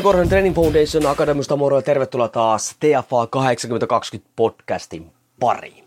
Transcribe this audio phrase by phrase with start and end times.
[0.00, 5.84] Jouni Korhonen Training Foundation Akademista moro ja tervetuloa taas TFA 8020 podcastin pariin.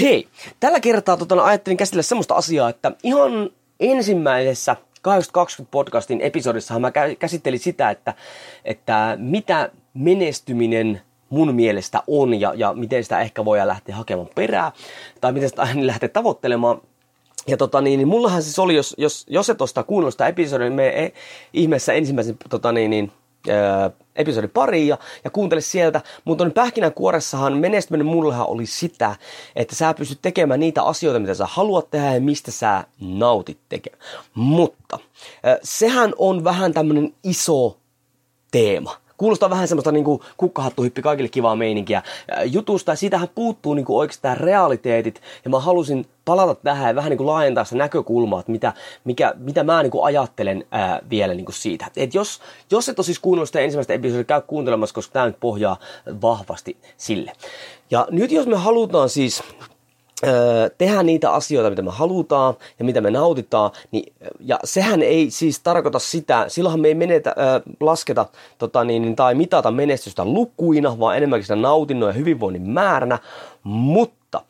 [0.00, 0.28] Hei,
[0.60, 7.58] tällä kertaa tota, ajattelin käsitellä semmoista asiaa, että ihan ensimmäisessä 8020 podcastin episodissa mä käsittelin
[7.58, 8.14] sitä, että,
[8.64, 14.72] että mitä menestyminen mun mielestä on ja, ja miten sitä ehkä voi lähteä hakemaan perää
[15.20, 16.80] tai miten sitä lähteä tavoittelemaan.
[17.48, 20.68] Ja tota niin, niin mullahan siis oli, jos, jos, jos et osta kuunnella sitä episodia,
[20.68, 21.12] niin me e,
[21.52, 23.12] ihmeessä ensimmäisen tota niin, niin,
[24.16, 26.00] episodin pariin ja, ja kuuntele sieltä.
[26.24, 29.16] Mutta on pähkinänkuoressahan menestyminen mullehan oli sitä,
[29.56, 34.02] että sä pystyt tekemään niitä asioita, mitä sä haluat tehdä ja mistä sä nautit tekemään.
[34.34, 34.98] Mutta
[35.62, 37.76] sehän on vähän tämmönen iso
[38.50, 42.02] teema kuulostaa vähän semmoista niinku kukkahattuhyppi kaikille kivaa meininkiä
[42.44, 42.92] jutusta.
[42.92, 45.20] Ja siitähän puuttuu niinku oikeastaan realiteetit.
[45.44, 48.72] Ja mä halusin palata tähän ja vähän niinku laajentaa sitä näkökulmaa, että mitä,
[49.04, 51.86] mikä, mitä mä niinku ajattelen ää, vielä niinku siitä.
[51.96, 55.40] Et jos, jos et ole siis kuunnellut sitä ensimmäistä episodia, käy kuuntelemassa, koska tämä nyt
[55.40, 55.76] pohjaa
[56.22, 57.32] vahvasti sille.
[57.90, 59.42] Ja nyt jos me halutaan siis
[60.78, 65.60] tehdä niitä asioita, mitä me halutaan ja mitä me nautitaan, niin, ja sehän ei siis
[65.60, 68.26] tarkoita sitä, silloinhan me ei menetä, äh, lasketa
[68.58, 73.18] tota, niin, niin tai mitata menestystä lukuina, vaan enemmänkin sitä nautinnon ja hyvinvoinnin määränä,
[73.62, 74.42] mutta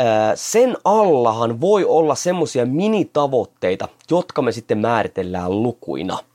[0.00, 6.18] äh, sen allahan voi olla semmoisia minitavoitteita, jotka me sitten määritellään lukuina–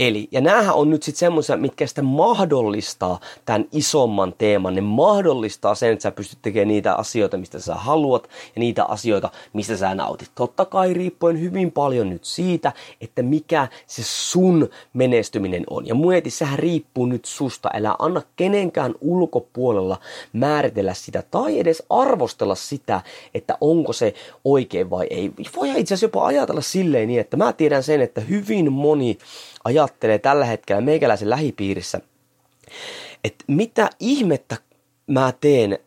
[0.00, 4.74] Eli, ja näähän on nyt sitten semmoisia, mitkä sitten mahdollistaa tämän isomman teeman.
[4.74, 9.30] Ne mahdollistaa sen, että sä pystyt tekemään niitä asioita, mistä sä haluat, ja niitä asioita,
[9.52, 10.30] mistä sä nautit.
[10.34, 15.86] Totta kai riippuen hyvin paljon nyt siitä, että mikä se sun menestyminen on.
[15.86, 17.70] Ja mueti, sehän riippuu nyt susta.
[17.74, 19.98] Älä anna kenenkään ulkopuolella
[20.32, 23.00] määritellä sitä, tai edes arvostella sitä,
[23.34, 25.32] että onko se oikein vai ei.
[25.56, 29.18] Voi itse asiassa jopa ajatella silleen niin, että mä tiedän sen, että hyvin moni
[29.64, 32.00] ajattelee tällä hetkellä meikäläisen lähipiirissä,
[33.24, 34.56] että mitä ihmettä
[35.06, 35.78] mä teen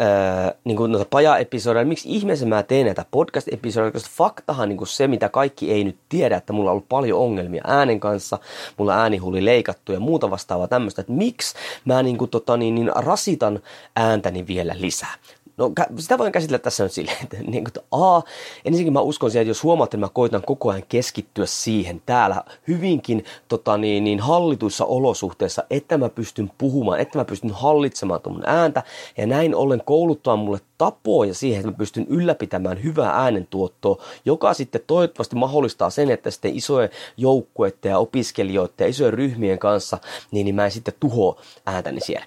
[0.00, 4.88] äh, niin kuin noita paja-episodeja, miksi ihmeessä mä teen näitä podcast-episodeja, koska faktahan niin kuin
[4.88, 8.38] se, mitä kaikki ei nyt tiedä, että mulla on ollut paljon ongelmia äänen kanssa,
[8.76, 11.54] mulla ääni oli leikattu ja muuta vastaavaa tämmöistä, että miksi
[11.84, 13.60] mä niin kuin, tota, niin, niin rasitan
[13.96, 15.14] ääntäni vielä lisää.
[15.56, 18.22] No sitä voin käsitellä tässä nyt silleen, että, niin kuin, että A,
[18.64, 22.44] ensinnäkin mä uskon siihen, että jos huomaatte, että mä koitan koko ajan keskittyä siihen täällä
[22.68, 28.42] hyvinkin tota, niin, niin hallituissa olosuhteissa, että mä pystyn puhumaan, että mä pystyn hallitsemaan tuon
[28.46, 28.82] ääntä
[29.16, 34.80] ja näin ollen kouluttaa mulle tapoja siihen, että mä pystyn ylläpitämään hyvää äänentuottoa, joka sitten
[34.86, 39.98] toivottavasti mahdollistaa sen, että sitten isojen joukkueiden ja opiskelijoiden ja isojen ryhmien kanssa,
[40.30, 42.26] niin, niin mä en sitten tuho ääntäni siellä.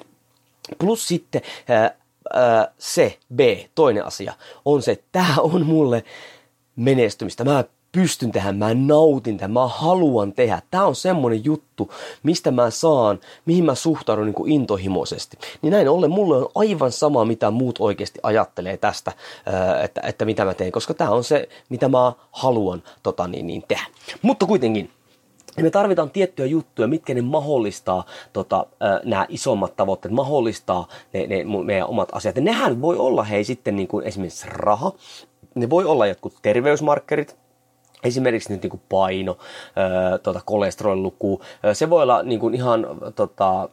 [0.77, 1.41] Plus sitten
[2.77, 3.39] se, B,
[3.75, 4.33] toinen asia,
[4.65, 6.03] on se, että tämä on mulle
[6.75, 7.43] menestymistä.
[7.43, 10.61] Mä pystyn tehdä, mä nautin tähän, mä haluan tehdä.
[10.71, 11.93] Tämä on semmonen juttu,
[12.23, 15.37] mistä mä saan, mihin mä suhtaudun niin kuin intohimoisesti.
[15.61, 19.11] Niin näin ollen mulle on aivan sama, mitä muut oikeasti ajattelee tästä,
[19.83, 23.63] että, että mitä mä teen, koska tämä on se, mitä mä haluan tota, niin, niin
[23.67, 23.85] tehdä.
[24.21, 24.91] Mutta kuitenkin,
[25.57, 28.65] ja me tarvitaan tiettyjä juttuja, mitkä ne mahdollistaa tota,
[29.03, 32.35] nämä isommat tavoitteet, mahdollistaa ne, ne meidän omat asiat.
[32.35, 34.91] Ja nehän voi olla hei sitten niin kuin esimerkiksi raha,
[35.55, 37.37] ne voi olla jotkut terveysmarkkerit,
[38.03, 39.37] Esimerkiksi nyt niin kuin paino,
[40.23, 41.41] tota, kolesteroliluku.
[41.73, 43.69] Se voi olla niin kuin ihan tota,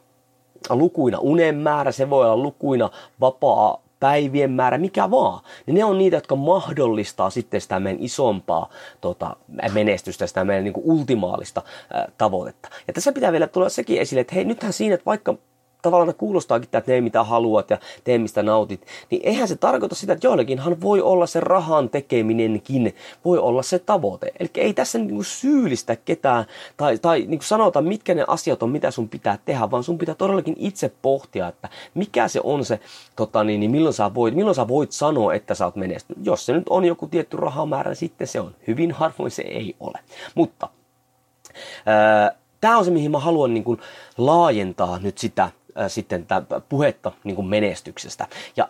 [0.70, 2.90] lukuina unen määrä, se voi olla lukuina
[3.20, 8.68] vapaa päivien määrä, mikä vaan, niin ne on niitä, jotka mahdollistaa sitten sitä meidän isompaa
[9.00, 9.36] tota,
[9.72, 11.62] menestystä, sitä meidän niin kuin ultimaalista
[11.92, 12.68] ää, tavoitetta.
[12.86, 15.34] Ja tässä pitää vielä tulla sekin esille, että hei, nythän siinä, että vaikka
[15.82, 20.12] tavallaan kuulostaakin, että tee mitä haluat ja tee mistä nautit, niin eihän se tarkoita sitä,
[20.12, 22.94] että joillekinhan voi olla se rahan tekeminenkin,
[23.24, 24.32] voi olla se tavoite.
[24.40, 26.44] Eli ei tässä niinku syyllistä ketään
[26.76, 30.14] tai, tai niinku sanota, mitkä ne asiat on, mitä sun pitää tehdä, vaan sun pitää
[30.14, 32.80] todellakin itse pohtia, että mikä se on se,
[33.16, 36.26] tota niin, niin milloin, sä voit, milloin sä voit sanoa, että sä oot menestynyt.
[36.26, 38.54] Jos se nyt on joku tietty rahamäärä, niin sitten se on.
[38.66, 39.98] Hyvin harvoin se ei ole.
[40.34, 40.68] Mutta
[41.86, 43.80] ää, tämä on se, mihin mä haluan niin kuin
[44.18, 48.26] laajentaa nyt sitä ää, sitten tätä puhetta niin kuin menestyksestä.
[48.56, 48.68] Ja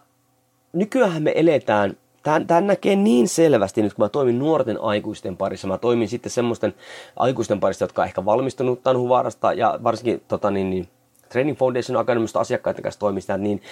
[0.72, 5.68] nykyään me eletään Tämän, näkee niin selvästi nyt, kun mä toimin nuorten aikuisten parissa.
[5.68, 6.74] Mä toimin sitten semmoisten
[7.16, 10.88] aikuisten parissa, jotka on ehkä valmistunut tämän huvarasta ja varsinkin tota, niin, niin,
[11.28, 13.62] Training Foundation Academista asiakkaiden kanssa toimista, niin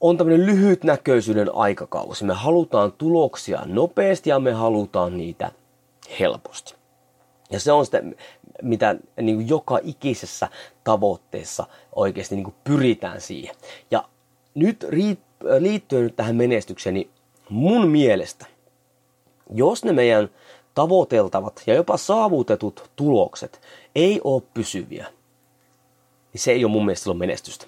[0.00, 2.24] on tämmöinen lyhytnäköisyyden aikakausi.
[2.24, 5.52] Me halutaan tuloksia nopeasti ja me halutaan niitä
[6.20, 6.74] helposti.
[7.50, 8.02] Ja se on sitä,
[8.62, 10.48] mitä niin kuin joka ikisessä
[10.84, 13.54] tavoitteessa oikeasti niin kuin pyritään siihen.
[13.90, 14.08] Ja
[14.54, 14.86] nyt
[15.58, 17.10] liittyen nyt tähän menestykseen, niin
[17.48, 18.46] mun mielestä,
[19.50, 20.28] jos ne meidän
[20.74, 23.60] tavoiteltavat ja jopa saavutetut tulokset
[23.94, 25.06] ei ole pysyviä,
[26.32, 27.66] niin se ei ole mun mielestä menestystä.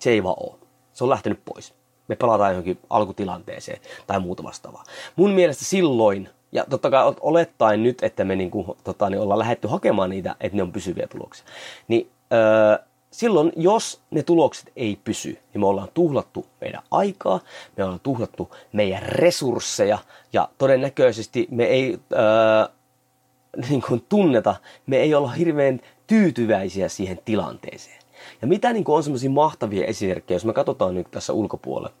[0.00, 0.54] Se ei vaan ole.
[0.92, 1.74] Se on lähtenyt pois.
[2.08, 4.84] Me palataan johonkin alkutilanteeseen tai muuta vastaavaa.
[5.16, 9.38] Mun mielestä silloin, ja totta kai olettaen nyt, että me niin kuin, tota, niin ollaan
[9.38, 11.46] lähetty hakemaan niitä, että ne on pysyviä tuloksia,
[11.88, 17.40] niin öö, silloin, jos ne tulokset ei pysy, niin me ollaan tuhlattu meidän aikaa,
[17.76, 19.98] me ollaan tuhlattu meidän resursseja
[20.32, 22.68] ja todennäköisesti me ei öö,
[23.70, 24.56] niin kuin tunneta,
[24.86, 27.98] me ei olla hirveän tyytyväisiä siihen tilanteeseen.
[28.42, 31.94] Ja mitä niin kuin on semmoisia mahtavia esimerkkejä, jos me katsotaan nyt tässä ulkopuolella,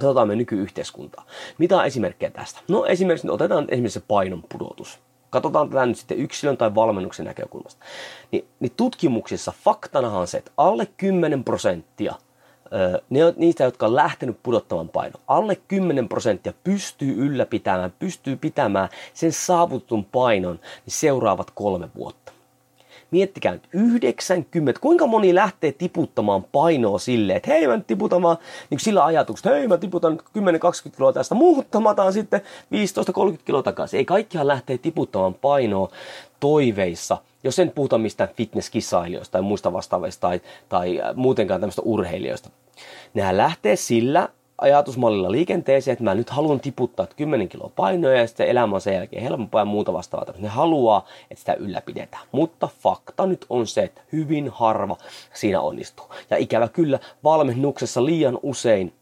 [0.00, 1.26] katsotaan me nykyyhteiskuntaa.
[1.58, 2.60] Mitä on esimerkkejä tästä?
[2.68, 4.98] No esimerkiksi otetaan esimerkiksi se painon pudotus
[5.30, 7.84] katsotaan tätä nyt sitten yksilön tai valmennuksen näkökulmasta,
[8.30, 12.14] niin, niin tutkimuksissa faktanahan on se, että alle 10 prosenttia
[13.10, 15.20] ne on niistä, jotka on lähtenyt pudottamaan painoa.
[15.28, 22.32] Alle 10 prosenttia pystyy ylläpitämään, pystyy pitämään sen saavutetun painon niin seuraavat kolme vuotta.
[23.10, 28.36] Miettikää nyt, 90, kuinka moni lähtee tiputtamaan painoa silleen, että hei mä nyt tiputan vaan
[28.70, 31.34] niin sillä ajatuksella, hei mä tiputan 10-20 kiloa tästä,
[31.90, 32.40] otan sitten
[33.34, 33.98] 15-30 kiloa takaisin.
[33.98, 35.90] Ei kaikkihan lähtee tiputtamaan painoa
[36.40, 42.50] toiveissa, jos en puhuta mistään fitnesskisailijoista tai muista vastaavista tai, tai muutenkaan tämmöistä urheilijoista.
[43.14, 44.28] Nehän lähtee sillä
[44.60, 48.94] ajatusmallilla liikenteeseen, että mä nyt haluan tiputtaa 10 kiloa painoa ja sitten elämä on sen
[48.94, 50.34] jälkeen helpompaa ja muuta vastaavaa.
[50.38, 52.26] Ne haluaa, että sitä ylläpidetään.
[52.32, 54.96] Mutta fakta nyt on se, että hyvin harva
[55.34, 56.06] siinä onnistuu.
[56.30, 58.92] Ja ikävä kyllä valmennuksessa liian usein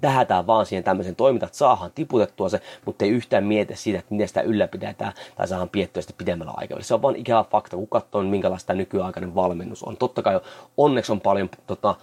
[0.00, 4.14] tähätään vaan siihen tämmöisen toimintaan, että saadaan tiputettua se, mutta ei yhtään mieti siitä, että
[4.14, 6.86] miten sitä ylläpidetään tai saadaan piettyä sitä pidemmällä aikavälillä.
[6.86, 9.96] Se on vaan ikävä fakta, kun katsoo, minkälaista nykyaikainen valmennus on.
[9.96, 10.40] Totta kai
[10.76, 11.94] onneksi on paljon tota,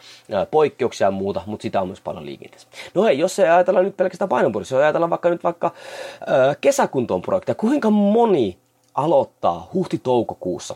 [0.51, 2.67] poikkeuksia ja muuta, mutta sitä on myös paljon liikenteessä.
[2.93, 7.21] No hei, jos ei ajatella nyt pelkästään painonpurissa, jos ajatellaan vaikka nyt vaikka äh, kesäkuntoon
[7.21, 8.57] projekteja, kuinka moni
[8.93, 10.75] aloittaa huhti-toukokuussa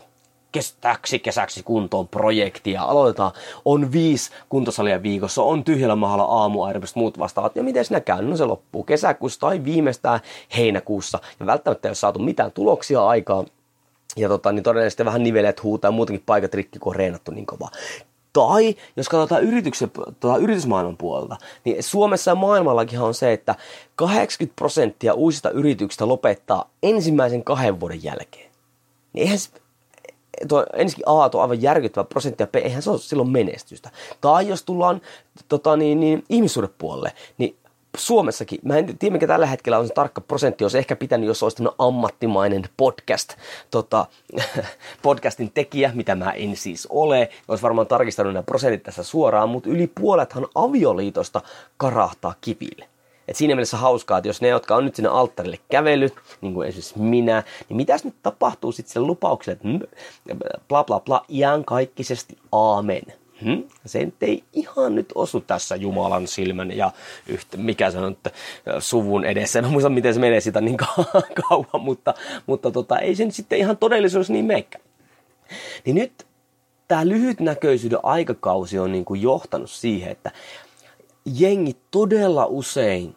[0.52, 2.82] kestäksi kesäksi kuntoon projektia.
[2.82, 3.32] Aloitetaan,
[3.64, 7.56] on viisi kuntosalia viikossa, on tyhjällä mahalla aamuaerobista muut vastaavat.
[7.56, 8.22] Ja miten sinä käy?
[8.22, 10.20] No se loppuu kesäkuussa tai viimeistään
[10.56, 11.18] heinäkuussa.
[11.40, 13.46] Ja välttämättä ei ole saatu mitään tuloksia aikaan.
[14.16, 17.46] Ja tota, niin todennäköisesti vähän nivelet huutaa ja muutenkin paikat rikki, kun on reenattu niin
[17.46, 17.70] kovaa.
[18.32, 23.54] Tai jos katsotaan yrityksen, tuota, yritysmaailman puolelta, niin Suomessa ja maailmallakin on se, että
[23.96, 28.50] 80 prosenttia uusista yrityksistä lopettaa ensimmäisen kahden vuoden jälkeen.
[29.12, 29.38] Niin eihän
[30.48, 33.90] tuo ensinnäkin A tuo aivan järkyttävä prosentti ja B, eihän se ole silloin menestystä.
[34.20, 35.00] Tai jos tullaan
[35.48, 37.56] tota, niin, niin, ihmissuhdepuolelle, niin
[37.96, 41.42] Suomessakin, mä en tiedä mikä tällä hetkellä on se tarkka prosentti, jos ehkä pitänyt, jos
[41.42, 43.34] olisi ammattimainen podcast,
[43.70, 44.06] tota,
[45.02, 49.70] podcastin tekijä, mitä mä en siis ole, olisi varmaan tarkistanut nämä prosentit tässä suoraan, mutta
[49.70, 51.40] yli puolethan avioliitosta
[51.76, 52.88] karahtaa kipille.
[53.30, 56.68] Et siinä mielessä hauskaa, että jos ne, jotka on nyt sinne alttarille kävellyt, niin kuin
[56.68, 59.80] esimerkiksi minä, niin mitäs nyt tapahtuu sitten sille lupaukselle, että mm,
[60.68, 61.24] bla bla bla,
[61.66, 63.02] kaikkisesti aamen.
[63.44, 63.64] Hmm?
[63.86, 66.90] Se ei ihan nyt osu tässä Jumalan silmän ja
[67.26, 68.30] yhtä, mikä se on, että
[68.78, 69.58] suvun edessä.
[69.58, 70.76] En muista, miten se menee sitä niin
[71.48, 72.14] kauan, mutta,
[72.46, 74.78] mutta tota, ei se nyt sitten ihan todellisuus niin meikkä.
[75.84, 76.26] Niin nyt
[76.88, 80.30] tämä lyhytnäköisyyden aikakausi on niin kuin johtanut siihen, että
[81.24, 83.16] jengi todella usein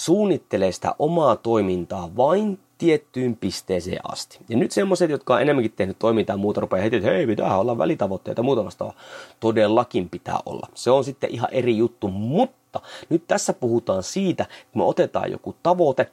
[0.00, 4.38] suunnittelee sitä omaa toimintaa vain tiettyyn pisteeseen asti.
[4.48, 7.58] Ja nyt semmoiset, jotka on enemmänkin tehnyt toimintaa ja muuta, rupeaa heti, että hei, pitää
[7.58, 8.96] olla välitavoitteita ja muuta vastaavaa.
[9.40, 10.68] Todellakin pitää olla.
[10.74, 15.56] Se on sitten ihan eri juttu, mutta nyt tässä puhutaan siitä, että me otetaan joku
[15.62, 16.10] tavoite,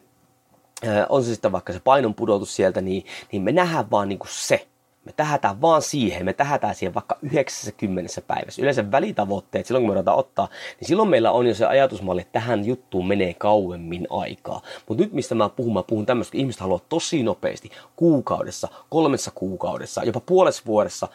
[1.10, 4.32] on se sitten vaikka se painon pudotus sieltä, niin, niin me nähdään vaan niin kuin
[4.32, 4.68] se,
[5.08, 8.62] me tähätään vaan siihen, me tähätään siihen vaikka 90 päivässä.
[8.62, 10.48] Yleensä välitavoitteet, silloin kun me ruvetaan ottaa,
[10.80, 14.62] niin silloin meillä on jo se ajatusmalli, että tähän juttuun menee kauemmin aikaa.
[14.88, 19.32] Mutta nyt mistä mä puhun, mä puhun tämmöistä, että ihmiset haluaa tosi nopeasti, kuukaudessa, kolmessa
[19.36, 21.08] kuukaudessa, jopa puolessa vuodessa.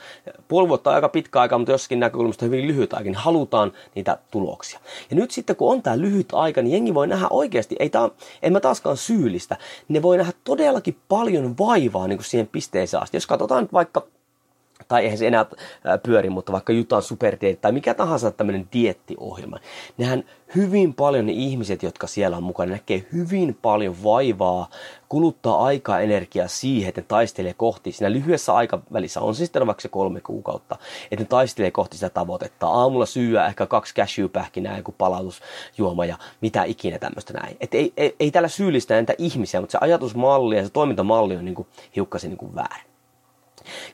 [0.48, 4.18] Puoli vuotta on aika pitkä aika, mutta jossakin näkökulmasta hyvin lyhyt aika, niin halutaan niitä
[4.30, 4.80] tuloksia.
[5.10, 8.08] Ja nyt sitten kun on tämä lyhyt aika, niin jengi voi nähdä oikeasti, ei tää,
[8.42, 9.56] en mä taaskaan syyllistä,
[9.88, 13.16] ne voi nähdä todellakin paljon vaivaa niin kuin siihen pisteeseen asti.
[13.16, 14.12] Jos katsotaan nyt vaikka
[14.88, 15.46] tai eihän se enää
[16.02, 19.58] pyöri, mutta vaikka Jutan superdietti tai mikä tahansa tämmöinen diettiohjelma.
[19.98, 20.24] Nehän
[20.54, 24.70] hyvin paljon ne ihmiset, jotka siellä on mukana, näkee hyvin paljon vaivaa,
[25.08, 29.82] kuluttaa aikaa energiaa siihen, että ne taistelee kohti siinä lyhyessä aikavälissä, on se sitten vaikka
[29.82, 30.76] se kolme kuukautta,
[31.10, 32.66] että ne taistelee kohti sitä tavoitetta.
[32.66, 37.56] Aamulla syyä ehkä kaksi cashewpähkinää, joku palautusjuoma ja mitä ikinä tämmöistä näin.
[37.60, 41.44] Että ei, ei, ei tällä syyllistä näitä ihmisiä, mutta se ajatusmalli ja se toimintamalli on
[41.44, 42.91] niin kuin hiukkasen niin kuin väärin.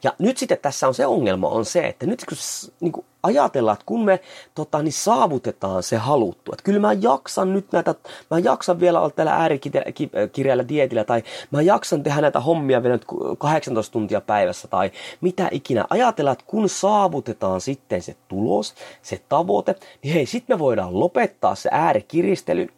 [0.02, 2.38] Ja nyt sitten tässä on se ongelma on se, että nyt kun
[2.80, 4.20] niin kuin ajatellaan, että kun me
[4.54, 7.94] tota, niin saavutetaan se haluttu, että kyllä mä jaksan nyt näitä,
[8.30, 13.06] mä jaksan vielä olla täällä äärikirjalla dietillä tai mä jaksan tehdä näitä hommia vielä nyt
[13.38, 15.84] 18 tuntia päivässä tai mitä ikinä.
[15.90, 21.54] Ajatellaan, että kun saavutetaan sitten se tulos, se tavoite, niin hei, sitten me voidaan lopettaa
[21.54, 22.68] se äärikiristely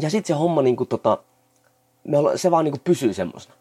[0.00, 1.18] ja sitten se homma niin kuin, tota,
[2.04, 3.54] me olla, se vaan niin kuin pysyy semmoisena.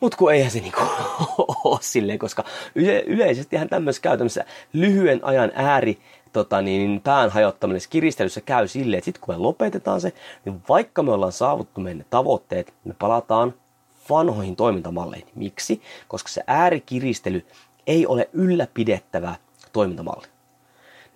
[0.00, 0.80] Mutta kun eihän se niinku
[1.64, 5.98] ole silleen, koska yle- yleisestihän tämmöisessä käytännössä lyhyen ajan ääri
[6.32, 10.12] tota niin, pään hajottaminen kiristelyssä käy silleen, että sitten kun me lopetetaan se,
[10.44, 13.54] niin vaikka me ollaan saavuttu meidän tavoitteet, me palataan
[14.10, 15.28] vanhoihin toimintamalleihin.
[15.34, 15.82] Miksi?
[16.08, 17.46] Koska se äärikiristely
[17.86, 19.34] ei ole ylläpidettävä
[19.72, 20.26] toimintamalli.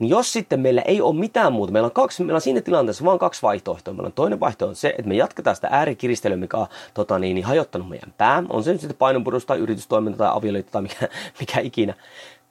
[0.03, 3.05] Niin jos sitten meillä ei ole mitään muuta, meillä on, kaksi, meillä on siinä tilanteessa
[3.05, 3.95] vain kaksi vaihtoehtoa.
[3.95, 7.35] Meillä on toinen vaihtoehto on se, että me jatketaan sitä äärikiristelyä, mikä on tota niin,
[7.35, 8.43] niin hajottanut meidän pää.
[8.49, 11.09] On se nyt sitten painonpudus tai yritystoiminta tai avioliitto tai mikä,
[11.41, 11.95] mikä ikinä.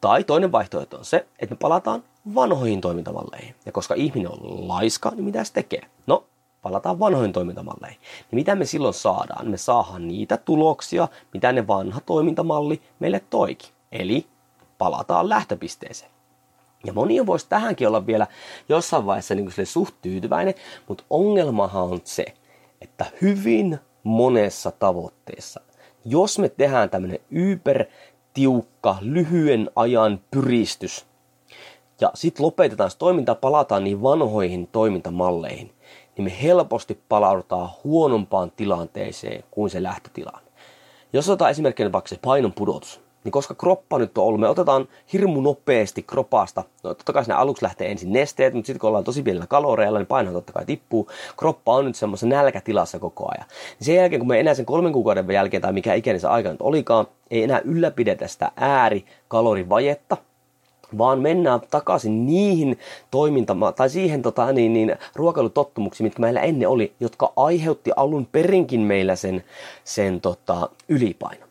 [0.01, 2.03] Tai toinen vaihtoehto on se, että me palataan
[2.36, 3.55] vanhoihin toimintamalleihin.
[3.65, 5.81] Ja koska ihminen on laiska, niin mitä se tekee?
[6.08, 6.24] No,
[6.62, 8.00] palataan vanhoihin toimintamalleihin.
[8.31, 9.48] Niin mitä me silloin saadaan?
[9.48, 13.70] Me saadaan niitä tuloksia, mitä ne vanha toimintamalli meille toikin.
[13.91, 14.25] Eli
[14.77, 16.12] palataan lähtöpisteeseen.
[16.85, 18.27] Ja moni voisi tähänkin olla vielä
[18.69, 20.53] jossain vaiheessa niin kuin suht tyytyväinen,
[20.88, 22.25] mutta ongelmahan on se,
[22.81, 25.61] että hyvin monessa tavoitteessa,
[26.05, 27.85] jos me tehdään tämmöinen yper
[28.33, 31.05] tiukka, lyhyen ajan pyristys,
[32.01, 35.71] ja sitten lopetetaan se toiminta, palataan niin vanhoihin toimintamalleihin,
[36.17, 40.51] niin me helposti palaudutaan huonompaan tilanteeseen kuin se lähtötilanne.
[41.13, 44.87] Jos otetaan esimerkkinä vaikka se painon pudotus, niin koska kroppa nyt on ollut, me otetaan
[45.13, 49.03] hirmu nopeasti kropasta, no totta kai sinne aluksi lähtee ensin nesteet, mutta sitten kun ollaan
[49.03, 51.09] tosi pienellä kaloreilla, niin paino totta kai tippuu.
[51.37, 53.47] Kroppa on nyt semmoisessa nälkätilassa koko ajan.
[53.79, 56.51] Niin sen jälkeen, kun me enää sen kolmen kuukauden jälkeen tai mikä ikäinen se aika
[56.51, 60.17] nyt olikaan, ei enää ylläpidetä sitä äärikalorivajetta,
[60.97, 62.79] vaan mennään takaisin niihin
[63.11, 68.79] toimintama- tai siihen tota, niin, niin, ruokailutottumuksiin, mitkä meillä ennen oli, jotka aiheutti alun perinkin
[68.79, 69.43] meillä sen,
[69.83, 71.50] sen tota, ylipainon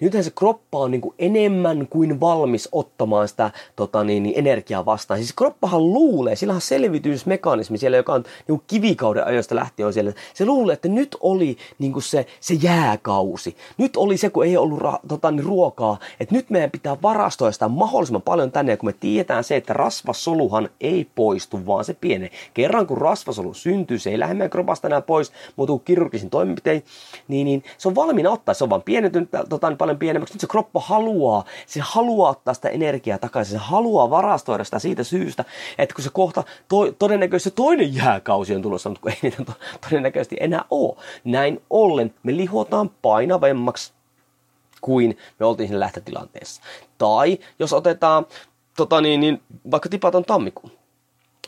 [0.00, 4.84] nythän se kroppa on niin kuin enemmän kuin valmis ottamaan sitä tota niin, niin energiaa
[4.84, 5.20] vastaan.
[5.20, 9.92] Siis kroppahan luulee, sillä on selvitysmekanismi siellä, joka on niin kuin kivikauden ajoista lähtien on
[9.92, 10.12] siellä.
[10.34, 13.56] Se luulee, että nyt oli niin kuin se, se jääkausi.
[13.78, 15.98] Nyt oli se, kun ei ollut ra, tota, niin ruokaa.
[16.20, 18.72] Että nyt meidän pitää varastoida sitä mahdollisimman paljon tänne.
[18.72, 22.30] Ja kun me tiedetään se, että rasvasoluhan ei poistu, vaan se piene.
[22.54, 26.84] Kerran kun rasvasolu syntyy, se ei lähde meidän kropasta enää pois, mutta kirurgisin toimenpitein,
[27.28, 28.54] niin, niin se on valmiina ottaa.
[28.54, 30.34] Se on vaan pienentynyt tota, niin paljon pienemmäksi.
[30.34, 35.04] Nyt se kroppa haluaa, se haluaa ottaa sitä energiaa takaisin, se haluaa varastoida sitä siitä
[35.04, 35.44] syystä,
[35.78, 39.52] että kun se kohta to, todennäköisesti se toinen jääkausi on tulossa, mutta kun ei niitä
[39.88, 40.96] todennäköisesti enää ole.
[41.24, 43.92] Näin ollen me lihotaan painavemmaksi
[44.80, 46.62] kuin me oltiin siinä lähtötilanteessa.
[46.98, 48.26] Tai jos otetaan
[48.76, 50.72] tota niin, niin, vaikka tipaton tammikuun,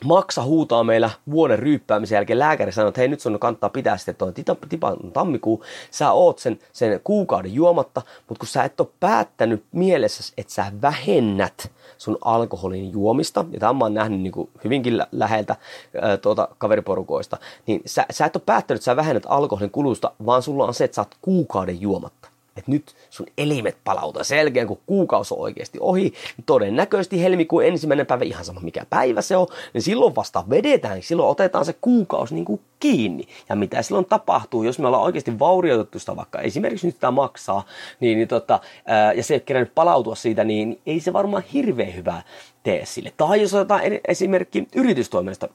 [0.04, 2.38] Maksa huutaa meillä vuoden ryyppäämisen jälkeen.
[2.38, 5.64] Lääkäri sanoo, että hei nyt sun kannattaa pitää sitten tuon tipan tammikuu.
[5.90, 10.72] Sä oot sen, sen kuukauden juomatta, mutta kun sä et ole päättänyt mielessä, että sä
[10.82, 15.56] vähennät sun alkoholin juomista, ja tämä mä oon nähnyt niin kuin hyvinkin läheltä
[16.02, 17.36] ää, tuota, kaveriporukoista,
[17.66, 20.84] niin sä, sä et ole päättänyt, että sä vähennät alkoholin kulusta, vaan sulla on se,
[20.84, 24.24] että sä oot kuukauden juomatta että nyt sun elimet palautuu.
[24.24, 28.86] Sen jälkeen, kun kuukausi on oikeasti ohi, niin todennäköisesti helmikuun ensimmäinen päivä, ihan sama mikä
[28.90, 33.28] päivä se on, niin silloin vasta vedetään, silloin otetaan se kuukausi niin kuin kiinni.
[33.48, 37.66] Ja mitä silloin tapahtuu, jos me ollaan oikeasti vaurioitettu sitä vaikka esimerkiksi nyt sitä maksaa,
[38.00, 41.42] niin, niin tota, ää, ja se ei ole kerännyt palautua siitä, niin ei se varmaan
[41.52, 42.22] hirveän hyvää
[42.62, 43.12] tee sille.
[43.16, 45.48] Tai jos otetaan esimerkki yritystoiminnasta,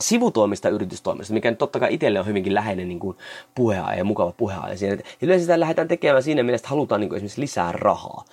[0.00, 3.16] sivutoimista yritystoimista, mikä nyt totta kai itselle on hyvinkin läheinen niin kuin
[3.54, 4.76] puheaihe ja mukava puheaihe.
[4.76, 8.24] Siinä, yleensä sitä lähdetään tekemään siinä mielessä, että halutaan niin kuin esimerkiksi lisää rahaa.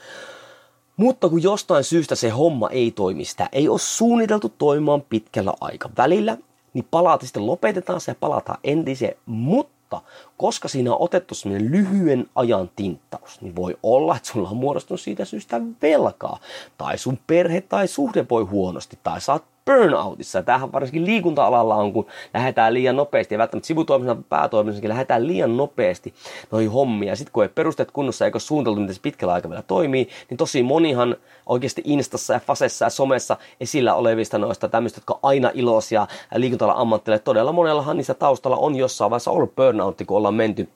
[0.97, 6.37] Mutta kun jostain syystä se homma ei toimi, sitä ei ole suunniteltu toimimaan pitkällä aikavälillä,
[6.73, 10.01] niin palaat sitten lopetetaan se ja palataan entiseen, mutta
[10.37, 15.01] koska siinä on otettu semmoinen lyhyen ajan tinttaus, niin voi olla, että sulla on muodostunut
[15.01, 16.39] siitä syystä velkaa.
[16.77, 20.43] Tai sun perhe tai suhde voi huonosti, tai sä oot burnoutissa.
[20.43, 26.13] Tämähän varsinkin liikunta-alalla on, kun lähdetään liian nopeasti ja välttämättä sivutoimisena päätoimisena lähdetään liian nopeasti
[26.51, 27.09] noihin hommiin.
[27.09, 30.63] Ja sitten kun ei perusteet kunnossa eikä suunniteltu, miten se pitkällä aikavälillä toimii, niin tosi
[30.63, 31.15] monihan
[31.45, 36.71] oikeasti Instassa ja Fasessa ja somessa esillä olevista noista tämmöistä, jotka on aina iloisia liikunta
[36.71, 37.23] ammattilaisille.
[37.23, 40.69] Todella monellahan niissä taustalla on jossain vaiheessa ollut burnoutti, kun ollaan menty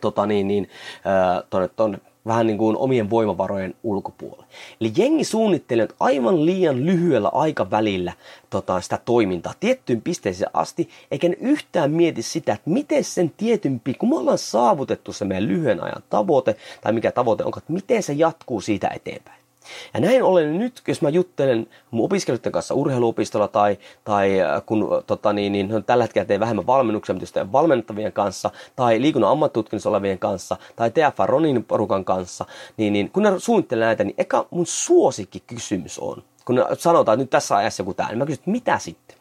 [0.00, 0.68] tota niin, niin,
[1.06, 1.98] äh, tonne, tonne
[2.28, 4.46] vähän niin kuin omien voimavarojen ulkopuolelle.
[4.80, 8.12] Eli jengi suunnittelee aivan liian lyhyellä aikavälillä
[8.50, 13.80] tota, sitä toimintaa tiettyyn pisteeseen asti, eikä ne yhtään mieti sitä, että miten sen tietyn,
[13.98, 18.02] kun me ollaan saavutettu se meidän lyhyen ajan tavoite, tai mikä tavoite onkaan, että miten
[18.02, 19.47] se jatkuu siitä eteenpäin.
[19.94, 24.88] Ja näin ollen nyt, jos mä juttelen mun opiskelijoiden kanssa urheiluopistolla tai, tai äh, kun
[25.06, 29.90] tota, niin, niin, no, tällä hetkellä teen vähemmän valmennuksia, mutta valmennettavien kanssa tai liikunnan ammattitutkinnassa
[29.90, 32.44] olevien kanssa tai TF Ronin porukan kanssa,
[32.76, 37.22] niin, niin kun ne suunnittelen näitä, niin eka mun suosikki kysymys on, kun sanotaan, että
[37.22, 39.16] nyt tässä ajassa joku tämä, niin mä kysyn, että mitä sitten?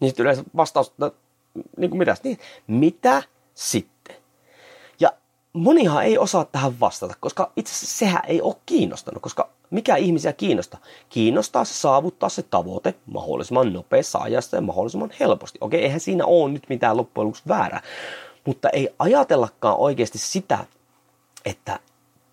[0.00, 1.14] Niin sitten yleensä vastaus, no,
[1.76, 3.22] niin kuin mitä, niin, mitä
[3.54, 3.91] sitten?
[5.52, 10.32] Monihan ei osaa tähän vastata, koska itse asiassa sehän ei ole kiinnostanut, koska mikä ihmisiä
[10.32, 10.80] kiinnostaa?
[11.08, 15.58] Kiinnostaa se saavuttaa se tavoite mahdollisimman nopeassa ajassa ja mahdollisimman helposti.
[15.60, 17.82] Okei, eihän siinä ole nyt mitään loppujen lopuksi väärää,
[18.44, 20.64] mutta ei ajatellakaan oikeasti sitä,
[21.44, 21.78] että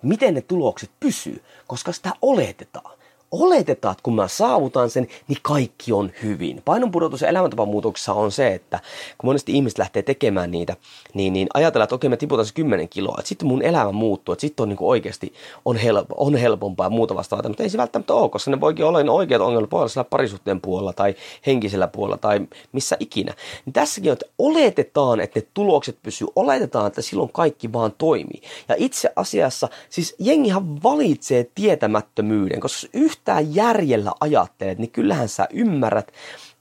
[0.01, 2.98] miten ne tulokset pysyy, koska sitä oletetaan
[3.31, 6.61] oletetaan, että kun mä saavutan sen, niin kaikki on hyvin.
[6.65, 8.79] Painonpudotus ja elämäntapamuutoksessa on se, että
[9.17, 10.75] kun monesti ihmiset lähtee tekemään niitä,
[11.13, 14.33] niin, niin ajatellaan, että okei mä tiputan se 10 kiloa, että sitten mun elämä muuttuu,
[14.33, 15.33] että sitten on niin oikeasti
[15.65, 18.85] on, help, on helpompaa ja muuta vastaavaa, mutta ei se välttämättä ole, koska ne voikin
[18.85, 22.39] olla ne oikeat ongelmat voi olla parisuhteen puolella tai henkisellä puolella tai
[22.71, 23.33] missä ikinä.
[23.65, 28.41] Niin tässäkin on, että oletetaan, että ne tulokset pysyy, oletetaan, että silloin kaikki vaan toimii.
[28.69, 35.47] Ja itse asiassa, siis jengihan valitsee tietämättömyyden, koska yhtä yhtään järjellä ajattelet, niin kyllähän sä
[35.53, 36.11] ymmärrät,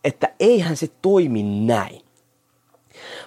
[0.04, 2.00] että eihän se toimi näin.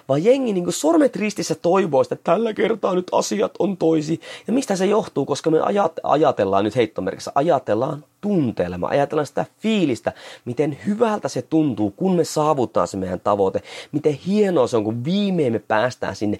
[0.08, 4.20] Vaan jengi niin sormet ristissä toivoo että tällä kertaa nyt asiat on toisi.
[4.46, 5.26] Ja mistä se johtuu?
[5.26, 8.88] Koska me ajat, ajatellaan nyt heittomerkissä, ajatellaan tunteella.
[8.88, 10.12] Ajatellaan sitä fiilistä,
[10.44, 13.62] miten hyvältä se tuntuu, kun me saavutaan se meidän tavoite.
[13.92, 16.38] Miten hienoa se on, kun viimein me päästään sinne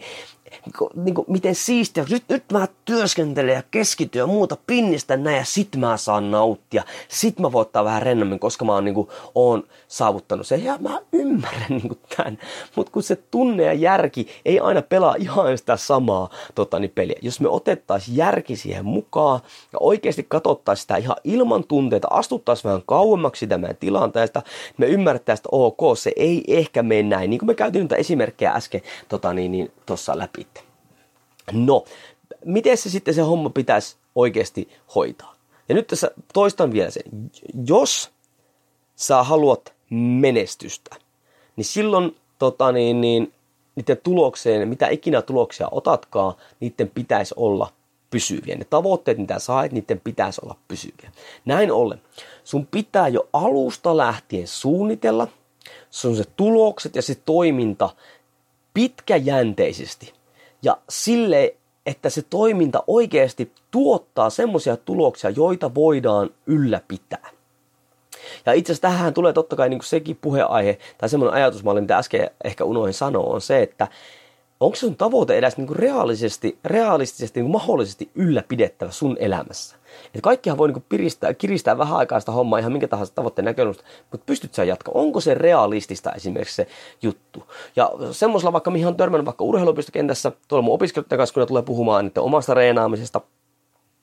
[0.67, 5.17] niin kuin, niin kuin, miten siistiä, nyt, nyt mä työskentelen ja keskityn ja muuta pinnistä
[5.17, 6.85] näin ja sit mä saan nauttia.
[7.09, 10.65] Sit mä voin ottaa vähän rennommin, koska mä oon, niin kuin, oon saavuttanut sen.
[10.65, 12.39] Ja mä ymmärrän niin tämän.
[12.77, 17.19] Mutta kun se tunne ja järki ei aina pelaa ihan sitä samaa tota, niin peliä.
[17.23, 19.41] Jos me otettaisiin järki siihen mukaan
[19.73, 24.43] ja oikeasti katsottaisiin sitä ihan ilman tunteita, astuttaisiin vähän kauemmaksi sitä meidän tilanteesta,
[24.79, 27.31] me ymmärrettäisiin, että ok, se ei ehkä mene näin.
[27.31, 30.42] Niin kuin me käytiin niitä esimerkkejä äsken tota, niin, niin, tuossa läpi.
[31.53, 31.85] No,
[32.45, 35.35] miten se sitten se homma pitäisi oikeasti hoitaa?
[35.69, 37.31] Ja nyt tässä toistan vielä sen.
[37.67, 38.11] Jos
[38.97, 40.97] sä haluat menestystä,
[41.57, 43.33] niin silloin tota, niin, niin,
[43.77, 47.73] niiden tulokseen, mitä ikinä tuloksia otatkaan, niiden pitäisi olla
[48.11, 48.57] pysyviä.
[48.57, 51.13] Ne tavoitteet, mitä saat, niiden pitäisi olla pysyviä.
[51.45, 52.03] Näin ollen,
[52.45, 55.29] sun pitää jo alusta lähtien suunnitella
[55.91, 57.91] sun se tulokset ja se toiminta
[58.75, 60.13] pitkäjänteisesti.
[60.63, 61.55] Ja sille,
[61.87, 67.31] että se toiminta oikeasti tuottaa semmoisia tuloksia, joita voidaan ylläpitää.
[68.47, 72.31] Ja itse asiassa tähän tulee totta kai niin sekin puheaihe, tai semmoinen ajatusmalli, mitä äsken
[72.45, 73.89] ehkä unoin sanoa, on se, että
[74.63, 79.77] onko sun tavoite edes niin kuin realistisesti, realistisesti niin kuin mahdollisesti ylläpidettävä sun elämässä.
[80.07, 83.85] Että kaikkihan voi niin piristää, kiristää vähän aikaa sitä hommaa ihan minkä tahansa tavoitteen näkökulmasta,
[84.11, 84.95] mutta pystyt sä jatkaa?
[84.95, 86.67] Onko se realistista esimerkiksi se
[87.03, 87.43] juttu?
[87.77, 91.63] Ja semmoisella vaikka mihin on törmännyt vaikka urheiluopistokentässä, tuolla mun opiskelijoiden kanssa, kun ne tulee
[91.63, 93.21] puhumaan niiden omasta reenaamisesta,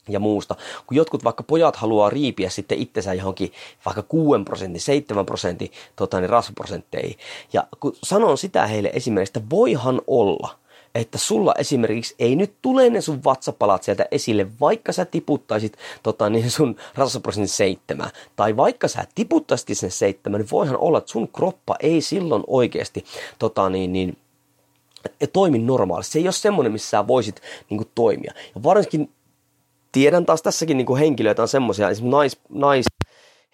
[0.07, 0.55] ja muusta.
[0.87, 3.51] Kun jotkut vaikka pojat haluaa riipiä sitten itsensä johonkin
[3.85, 7.17] vaikka 6 prosentin, 7 prosentin tota, niin rasvaprosentteihin.
[7.53, 10.55] Ja kun sanon sitä heille esimerkiksi, että voihan olla,
[10.95, 16.29] että sulla esimerkiksi ei nyt tule ne sun vatsapalat sieltä esille, vaikka sä tiputtaisit tota,
[16.29, 18.09] niin sun rasvaprosentin seitsemän.
[18.35, 23.05] Tai vaikka sä tiputtaisit sen seitsemän, niin voihan olla, että sun kroppa ei silloin oikeasti
[23.39, 24.17] tota, niin, niin,
[25.33, 26.11] toimi normaalisti.
[26.11, 28.33] Se ei ole semmoinen, missä sä voisit niin kuin, toimia.
[28.55, 29.09] Ja varsinkin
[29.91, 32.85] tiedän taas tässäkin niin kuin henkilöitä on semmoisia, esimerkiksi nais, nais,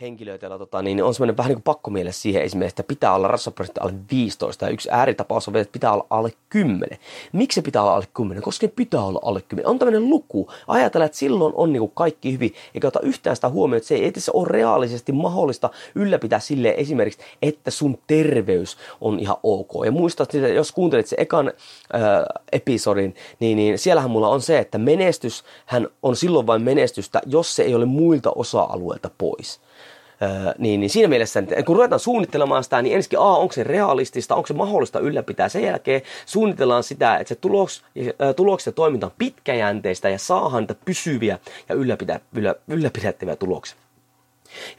[0.01, 3.27] henkilöitä, joilla tota, niin on semmoinen vähän niin kuin pakkomiele siihen esimerkiksi, että pitää olla
[3.27, 6.97] rasvaprosentti alle 15 ja yksi ääritapaus on että pitää olla alle 10.
[7.33, 8.43] Miksi se pitää olla alle 10?
[8.43, 9.69] Koska pitää olla alle 10.
[9.69, 10.51] On tämmöinen luku.
[10.67, 13.95] Ajatella, että silloin on niin kuin kaikki hyvin, eikä ota yhtään sitä huomioon, että se
[13.95, 19.71] ei se ole reaalisesti mahdollista ylläpitää sille esimerkiksi, että sun terveys on ihan ok.
[19.85, 22.01] Ja muista, että jos kuuntelit se ekan äh,
[22.51, 27.55] episodin, niin, niin siellähän mulla on se, että menestys hän on silloin vain menestystä, jos
[27.55, 29.64] se ei ole muilta osa-alueilta pois.
[30.57, 34.47] Niin, niin siinä mielessä, kun ruvetaan suunnittelemaan sitä, niin ensinnäkin A, onko se realistista, onko
[34.47, 35.49] se mahdollista ylläpitää.
[35.49, 37.83] Sen jälkeen suunnitellaan sitä, että se tuloks,
[38.35, 43.77] tulokset ja toiminta on pitkäjänteistä ja saadaan niitä pysyviä ja ylläpitä, yllä, ylläpidettäviä tuloksia.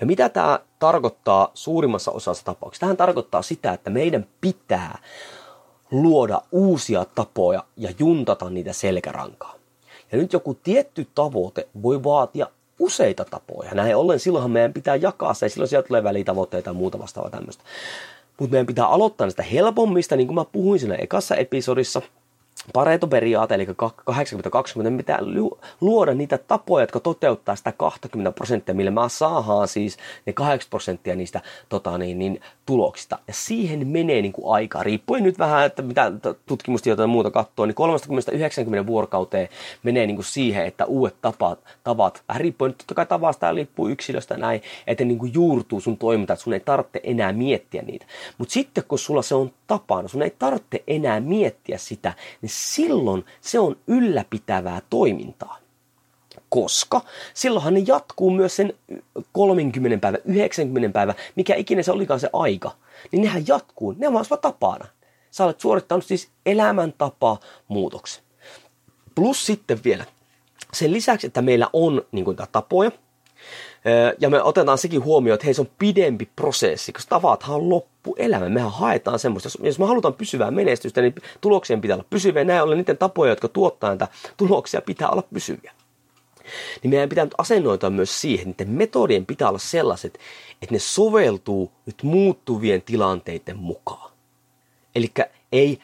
[0.00, 2.84] Ja mitä tämä tarkoittaa suurimmassa osassa tapauksista?
[2.84, 4.98] Tähän tarkoittaa sitä, että meidän pitää
[5.90, 9.54] luoda uusia tapoja ja juntata niitä selkärankaa.
[10.12, 12.46] Ja nyt joku tietty tavoite voi vaatia
[12.78, 13.70] useita tapoja.
[13.74, 17.64] Näin ollen silloinhan meidän pitää jakaa se, silloin sieltä tulee välitavoitteita ja muuta vastaavaa tämmöistä.
[18.40, 22.02] Mutta meidän pitää aloittaa näistä helpommista, niin kuin mä puhuin siinä ekassa episodissa–
[22.72, 25.18] Pareto-periaate, eli 80-20, pitää
[25.80, 31.16] luoda niitä tapoja, jotka toteuttaa sitä 20 prosenttia, millä mä saadaan siis ne 8 prosenttia
[31.16, 33.18] niistä tota niin, niin, tuloksista.
[33.26, 36.12] Ja siihen menee niin kuin aikaa, riippuen nyt vähän, että mitä
[36.46, 37.76] tutkimustietoja ja muuta katsoo, niin
[38.82, 39.48] 30-90 vuorokauteen
[39.82, 43.88] menee niin kuin siihen, että uudet tapat, tavat, vähän riippuen totta kai tavasta ja liippuu
[43.88, 48.06] yksilöstä näin, että niin kuin juurtuu sun toiminta, että sun ei tarvitse enää miettiä niitä.
[48.38, 53.24] Mutta sitten kun sulla se on tapana, sun ei tarvitse enää miettiä sitä, niin silloin
[53.40, 55.58] se on ylläpitävää toimintaa.
[56.48, 57.00] Koska
[57.34, 58.72] silloinhan ne jatkuu myös sen
[59.32, 62.70] 30 päivä, 90 päivä, mikä ikinä se olikaan se aika.
[63.12, 64.86] Niin nehän jatkuu, ne on vaan tapana.
[65.30, 67.38] Sä olet suorittanut siis elämäntapa
[67.68, 68.24] muutoksen.
[69.14, 70.04] Plus sitten vielä,
[70.72, 72.90] sen lisäksi, että meillä on niin kuin, tapoja,
[74.18, 78.48] ja me otetaan sekin huomioon, että hei, se on pidempi prosessi, koska tavathan on loppuelämä.
[78.48, 79.48] Mehän haetaan semmoista.
[79.62, 82.44] Jos me halutaan pysyvää menestystä, niin tuloksien pitää olla pysyviä.
[82.44, 85.72] Näin ollen niiden tapoja, jotka tuottaa näitä tuloksia, pitää olla pysyviä.
[86.82, 90.18] Niin meidän pitää nyt asennoitua myös siihen, että metodien pitää olla sellaiset,
[90.62, 94.12] että ne soveltuu nyt muuttuvien tilanteiden mukaan.
[94.94, 95.10] Eli
[95.52, 95.78] ei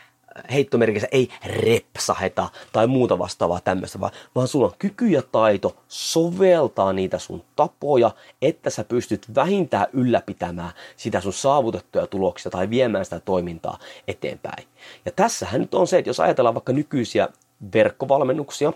[0.52, 6.92] heittomerkissä ei repsaheta tai muuta vastaavaa tämmöistä, vaan, vaan sulla on kyky ja taito soveltaa
[6.92, 8.10] niitä sun tapoja,
[8.42, 14.64] että sä pystyt vähintään ylläpitämään sitä sun saavutettuja tuloksia tai viemään sitä toimintaa eteenpäin.
[15.04, 17.28] Ja tässähän nyt on se, että jos ajatellaan vaikka nykyisiä
[17.74, 18.72] verkkovalmennuksia,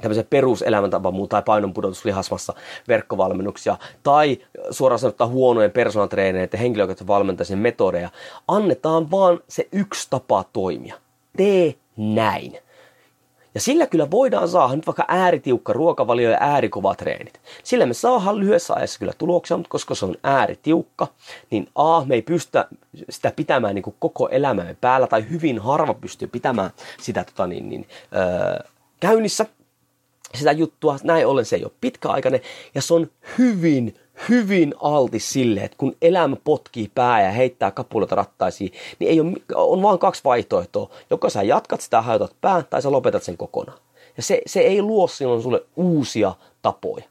[0.00, 2.54] tämmöisiä peruselämäntapamuun tai painonpudotuslihasmassa
[2.88, 4.38] verkkovalmennuksia tai
[4.70, 8.10] suoraan sanottuna huonojen personatreeneiden ja henkilökohtaisen valmentajien metodeja,
[8.48, 10.94] annetaan vaan se yksi tapa toimia.
[11.36, 12.58] Tee näin.
[13.54, 17.40] Ja sillä kyllä voidaan saada nyt vaikka ääritiukka ruokavalio ja äärikova treenit.
[17.62, 21.06] Sillä me saadaan lyhyessä ajassa kyllä tuloksia, mutta koska se on ääritiukka,
[21.50, 22.68] niin A, me ei pystytä
[23.10, 27.88] sitä pitämään niin koko elämämme päällä, tai hyvin harva pystyy pitämään sitä tota niin, niin,
[28.16, 28.68] öö,
[29.00, 29.46] käynnissä
[30.34, 30.98] sitä juttua.
[31.02, 32.40] Näin ollen se ei ole pitkäaikainen
[32.74, 33.94] ja se on hyvin,
[34.28, 39.32] hyvin altis sille, että kun elämä potkii pää ja heittää kapuloita rattaisiin, niin ei ole,
[39.54, 40.90] on vain kaksi vaihtoehtoa.
[41.10, 43.78] Joko sä jatkat sitä, hajotat pää tai sä lopetat sen kokonaan.
[44.16, 47.04] Ja se, se ei luo silloin sulle uusia tapoja.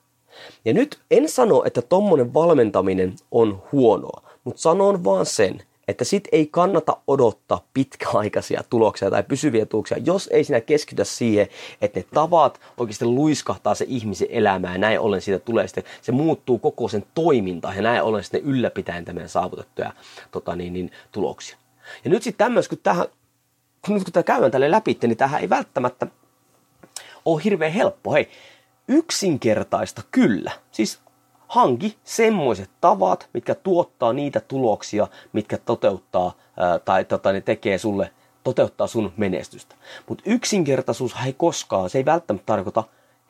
[0.65, 6.27] Ja nyt en sano, että tommonen valmentaminen on huonoa, mutta sanon vaan sen, että sit
[6.31, 11.47] ei kannata odottaa pitkäaikaisia tuloksia tai pysyviä tuloksia, jos ei sinä keskitytä siihen,
[11.81, 16.11] että ne tavat oikeasti luiskahtaa se ihmisen elämää ja näin ollen siitä tulee sitten, se
[16.11, 19.93] muuttuu koko sen toiminta ja näin ollen sitten ylläpitäen tämän saavutettuja
[20.31, 21.57] tota niin, niin, tuloksia.
[22.03, 23.05] Ja nyt sitten tämmöistä, kun tähän,
[23.85, 26.07] kun nyt kun tämä käydään tälle läpi, niin tähän ei välttämättä
[27.25, 28.13] ole hirveän helppo.
[28.13, 28.29] Hei,
[28.87, 30.51] yksinkertaista kyllä.
[30.71, 30.99] Siis
[31.47, 38.11] hanki semmoiset tavat, mitkä tuottaa niitä tuloksia, mitkä toteuttaa ää, tai tota, ne tekee sulle,
[38.43, 39.75] toteuttaa sun menestystä.
[40.09, 42.83] Mutta yksinkertaisuus ei koskaan, se ei välttämättä tarkoita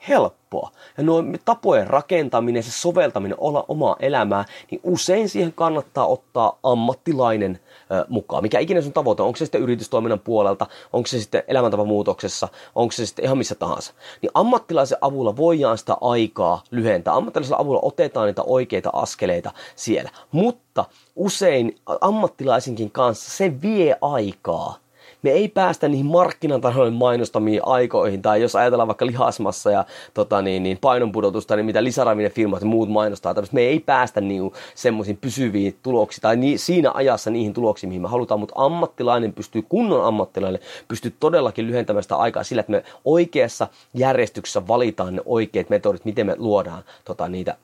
[0.09, 0.71] helppoa.
[0.97, 7.59] Ja nuo tapojen rakentaminen, se soveltaminen olla omaa elämää, niin usein siihen kannattaa ottaa ammattilainen
[7.91, 8.43] ö, mukaan.
[8.43, 12.91] Mikä ikinä sun tavoite on, onko se sitten yritystoiminnan puolelta, onko se sitten elämäntapamuutoksessa, onko
[12.91, 13.93] se sitten ihan missä tahansa.
[14.21, 17.15] Niin ammattilaisen avulla voidaan sitä aikaa lyhentää.
[17.15, 20.09] Ammattilaisen avulla otetaan niitä oikeita askeleita siellä.
[20.31, 24.86] Mutta usein ammattilaisinkin kanssa se vie aikaa
[25.21, 30.63] me ei päästä niihin markkinatalouden mainostamiin aikoihin, tai jos ajatellaan vaikka lihasmassa ja tota, niin,
[30.63, 35.17] niin painonpudotusta, niin mitä lisäravinen firmat ja muut mainostaa, tämmöistä, me ei päästä niin semmoisiin
[35.17, 40.05] pysyviin tuloksiin, tai niin, siinä ajassa niihin tuloksiin, mihin me halutaan, mutta ammattilainen pystyy, kunnon
[40.05, 46.05] ammattilainen pystyy todellakin lyhentämään sitä aikaa sillä, että me oikeassa järjestyksessä valitaan ne oikeat metodit,
[46.05, 47.57] miten me luodaan tota, niitä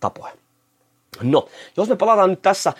[0.00, 0.32] tapoja.
[1.22, 2.72] No, jos me palataan nyt tässä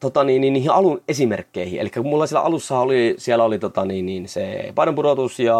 [0.00, 1.80] tota, niin, niin, niihin alun esimerkkeihin.
[1.80, 5.56] Eli kun mulla siellä alussa oli, siellä oli tota, niin, niin, se painonpudotus ja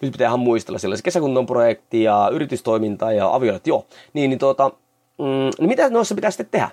[0.00, 3.86] nyt pitää ihan muistella, siellä se kesäkunnon projekti ja yritystoiminta ja avioliitot, joo.
[4.12, 4.70] Niin, niin, tota,
[5.18, 6.70] mm, niin mitä noissa pitää sitten tehdä?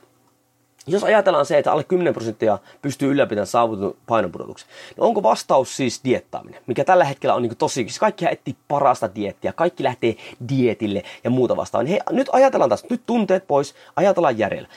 [0.88, 6.02] Jos ajatellaan se, että alle 10 prosenttia pystyy ylläpitämään saavutetun painonpudotuksen, niin onko vastaus siis
[6.04, 10.16] diettaaminen, mikä tällä hetkellä on niin tosi, siis kaikki etsii parasta diettiä, kaikki lähtee
[10.50, 11.86] dietille ja muuta vastaan.
[11.86, 14.70] Hei, nyt ajatellaan taas, nyt tunteet pois, ajatellaan järjellä.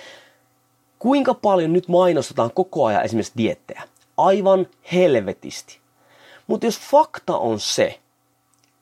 [0.99, 3.83] Kuinka paljon nyt mainostetaan koko ajan esimerkiksi diettejä?
[4.17, 5.79] Aivan helvetisti.
[6.47, 7.99] Mutta jos fakta on se,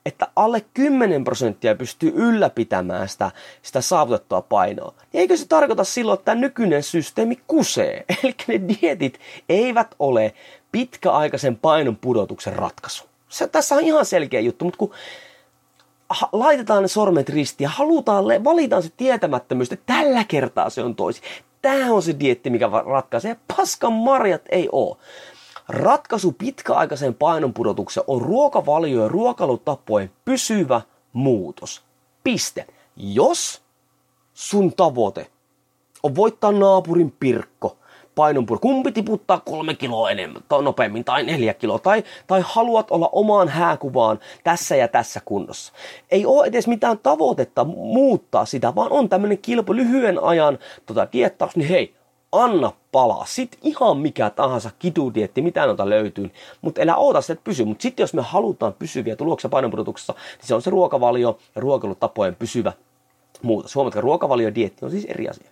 [0.05, 6.17] että alle 10 prosenttia pystyy ylläpitämään sitä, sitä saavutettua painoa, niin eikö se tarkoita silloin,
[6.17, 8.05] että tämä nykyinen systeemi kusee?
[8.23, 10.33] Eli ne dietit eivät ole
[10.71, 13.03] pitkäaikaisen painon pudotuksen ratkaisu.
[13.29, 14.93] Se, tässä on ihan selkeä juttu, mutta kun
[16.31, 21.21] laitetaan ne sormet ristiin ja halutaan, valitaan se tietämättömyys, että tällä kertaa se on toisi.
[21.65, 23.35] Tämä on se dietti, mikä ratkaisee.
[23.57, 24.97] Paskan marjat ei ole.
[25.67, 30.81] Ratkaisu pitkäaikaiseen painonpudotukseen on ruokavalio ja ruokailutapojen pysyvä
[31.13, 31.83] muutos.
[32.23, 32.67] Piste.
[32.95, 33.61] Jos
[34.33, 35.27] sun tavoite
[36.03, 37.77] on voittaa naapurin pirkko,
[38.15, 43.09] painonpuro, kumpi tiputtaa kolme kiloa enemmän tai nopeammin tai neljä kiloa, tai, tai haluat olla
[43.11, 45.73] omaan hääkuvaan tässä ja tässä kunnossa.
[46.11, 51.55] Ei ole edes mitään tavoitetta muuttaa sitä, vaan on tämmöinen kilpo lyhyen ajan tota, diettaus,
[51.55, 51.95] niin hei,
[52.31, 53.25] anna palaa.
[53.25, 57.65] Sitten ihan mikä tahansa kitudietti, mitä noita löytyy, mutta elä oota sitä, että pysyy.
[57.65, 62.35] Mutta sitten jos me halutaan pysyviä tuloksia painonpudotuksessa, niin se on se ruokavalio ja ruokailutapojen
[62.35, 62.73] pysyvä
[63.45, 63.75] muutos.
[63.75, 65.49] Huomatkaa, ruokavaliodietti on siis eri asia.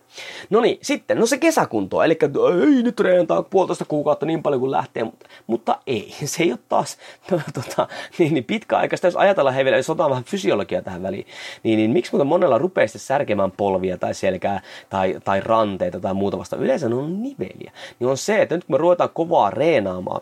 [0.50, 4.70] No niin, sitten, no se kesäkunto, eli ei nyt treenataan puolitoista kuukautta niin paljon kuin
[4.70, 6.98] lähtee, mutta, mutta ei, se ei ole taas
[7.54, 11.26] tota, niin, niin pitkäaikaista, jos ajatellaan, hei vielä, jos otetaan vähän fysiologiaa tähän väliin,
[11.62, 16.14] niin, niin miksi muuta monella rupeaa sitten särkemään polvia tai selkää tai, tai ranteita tai
[16.14, 19.50] muuta vasta, yleensä ne on niveliä, niin on se, että nyt kun me ruvetaan kovaa
[19.50, 20.20] reenaamaan,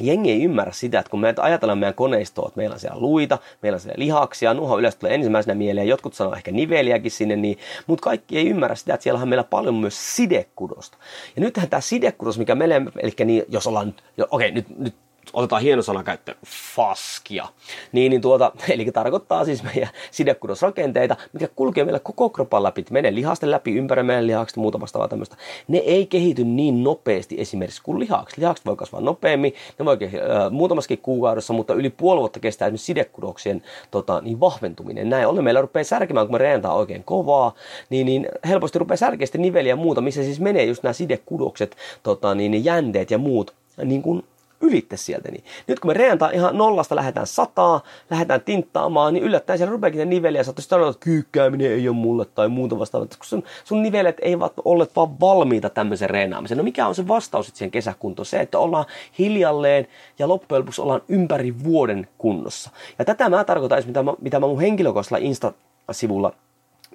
[0.00, 3.38] jengi ei ymmärrä sitä, että kun me ajatellaan meidän koneistoa, että meillä on siellä luita,
[3.62, 7.58] meillä on siellä lihaksia, nuha yleensä tulee ensimmäisenä mieleen, jotkut sanoo ehkä niveliäkin sinne, niin,
[7.86, 10.98] mutta kaikki ei ymmärrä sitä, että siellä on meillä paljon myös sidekudosta.
[11.36, 13.94] Ja nythän tämä sidekudos, mikä meillä, eli niin, jos ollaan
[14.30, 14.94] okei, okay, nyt, nyt
[15.32, 17.48] otetaan hieno sana käyttö, faskia.
[17.92, 23.14] Niin, niin tuota, eli tarkoittaa siis meidän sidekudosrakenteita, mikä kulkee meillä koko kropan läpi, menee
[23.14, 25.36] lihasten läpi, ympäri meidän lihakset muuta vastaavaa tämmöistä.
[25.68, 28.38] Ne ei kehity niin nopeasti esimerkiksi kuin lihakset.
[28.38, 32.86] Lihakset voi kasvaa nopeammin, ne voi äh, muutamaskin kuukaudessa, mutta yli puoli vuotta kestää esimerkiksi
[32.86, 35.10] sidekudoksien tota, niin vahventuminen.
[35.10, 37.54] Näin ollen meillä rupeaa särkemään, kun me reentaa oikein kovaa,
[37.90, 42.34] niin, niin helposti rupeaa särkeä niveliä ja muuta, missä siis menee just nämä sidekudokset, tota,
[42.34, 43.54] niin, jänteet ja muut
[43.84, 44.24] niin kuin
[44.62, 45.30] ylitte sieltä.
[45.30, 49.98] Niin nyt kun me reentaan ihan nollasta, lähdetään sataa, lähdetään tinttaamaan, niin yllättäen siellä rupeakin
[49.98, 53.06] ne niveliä, sä sanoa, että kyykkääminen ei ole mulle tai muuta vastaavaa.
[53.06, 56.58] Kun sun, sun nivelet eivät ole vaan valmiita tämmöisen reenaamiseen.
[56.58, 58.26] No mikä on se vastaus siihen kesäkuntoon?
[58.26, 58.84] Se, että ollaan
[59.18, 59.86] hiljalleen
[60.18, 62.70] ja loppujen lopuksi ollaan ympäri vuoden kunnossa.
[62.98, 66.32] Ja tätä mä tarkoitan, mitä mä, mitä mä mun henkilökohtaisella Insta-sivulla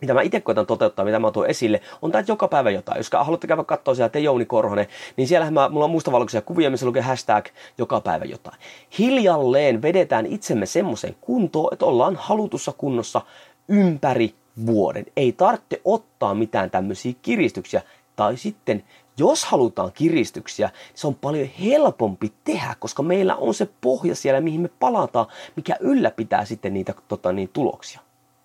[0.02, 2.98] mitä mä itse koitan toteuttaa, mitä mä tuon esille, on tämä joka päivä jotain.
[2.98, 6.70] Jos haluatte käydä katsoa siellä te Jouni Korhonen, niin siellä mä, mulla on mustavalkoisia kuvia,
[6.70, 7.46] missä lukee hashtag
[7.78, 8.58] joka päivä jotain.
[9.00, 13.22] Hiljalleen vedetään itsemme semmoiseen kuntoon, että ollaan halutussa kunnossa
[13.68, 14.34] ympäri
[14.66, 15.06] vuoden.
[15.18, 17.82] Ei tarvitse ottaa mitään tämmöisiä kiristyksiä.
[18.16, 18.84] Tai sitten,
[19.18, 24.42] jos halutaan kiristyksiä, niin se on paljon helpompi tehdä, koska meillä on se pohja siellä,
[24.42, 28.00] mihin me palataan, mikä ylläpitää sitten niitä tota, niin, tuloksia.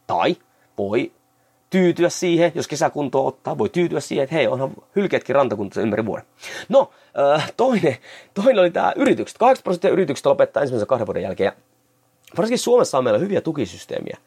[0.06, 0.36] Tai
[0.78, 1.12] voi
[1.72, 6.24] tyytyä siihen, jos kesäkunto ottaa, voi tyytyä siihen, että hei, onhan hylkeetkin rantakuntoissa ympäri vuoden.
[6.68, 6.90] No,
[7.34, 7.96] äh, toinen,
[8.34, 9.38] toinen oli tämä yritykset.
[9.38, 11.52] 8 prosenttia yrityksistä lopettaa ensimmäisen kahden vuoden jälkeen.
[12.36, 14.18] Varsinkin Suomessa on meillä hyviä tukisysteemiä.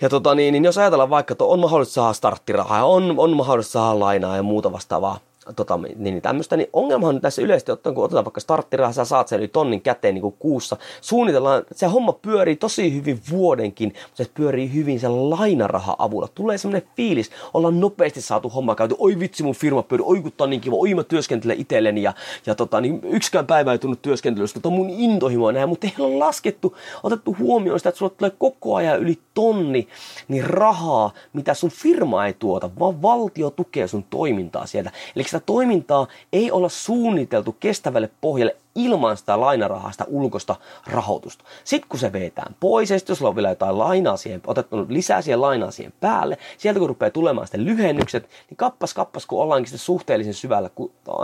[0.00, 3.72] Ja tota, niin, niin jos ajatellaan vaikka, että on mahdollista saada starttirahaa, on, on mahdollista
[3.72, 5.20] saada lainaa ja muuta vastaavaa,
[5.56, 9.04] tota, niin, niin tämmöistä, niin ongelmahan on tässä yleisesti ottaen, kun otetaan vaikka starttiraha, sä
[9.04, 13.88] saat sen yli tonnin käteen niin kuin kuussa, suunnitellaan, se homma pyörii tosi hyvin vuodenkin,
[13.88, 16.28] mutta se pyörii hyvin sen lainaraha-avulla.
[16.34, 20.32] Tulee semmoinen fiilis, ollaan nopeasti saatu homma käyty, oi vitsi mun firma pyörii, oi kun
[20.38, 22.12] on niin kiva, oi mä työskentelen itselleni ja,
[22.46, 26.16] ja tota, niin yksikään päivä ei tunnu työskentelystä, tota mun intohimoa näin, mutta ei ole
[26.16, 29.88] laskettu, otettu huomioon sitä, että sulla tulee koko ajan yli tonni
[30.28, 34.90] niin rahaa, mitä sun firma ei tuota, vaan valtio tukee sun toimintaa sieltä.
[35.16, 41.44] Eli toimintaa ei olla suunniteltu kestävälle pohjalle ilman sitä lainarahaa, sitä ulkoista rahoitusta.
[41.64, 45.22] Sitten kun se vetään pois, ja sitten jos on vielä jotain lainaa siihen, otettu lisää
[45.22, 49.68] siihen lainaa siihen päälle, sieltä kun rupeaa tulemaan sitten lyhennykset, niin kappas kappas, kun ollaankin
[49.68, 50.70] sitten suhteellisen syvällä,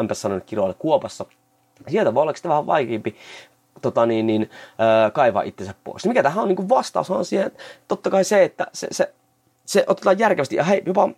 [0.00, 1.24] enpä sanonut kiroille kuopassa,
[1.88, 3.16] sieltä voi olla sitten vähän vaikeampi
[3.82, 6.04] tota niin, niin, äh, kaivaa itsensä pois.
[6.04, 7.52] Niin mikä tähän on niin vastaus on siihen,
[7.88, 9.14] totta kai se, että se, se,
[9.64, 11.08] se otetaan järkevästi ja hei, jopa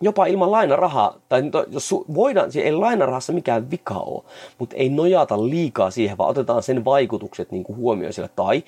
[0.00, 4.22] jopa ilman lainarahaa, tai jos su, voidaan, ei lainarahassa mikään vika ole,
[4.58, 8.64] mutta ei nojata liikaa siihen, vaan otetaan sen vaikutukset niin kuin huomioon siellä, tai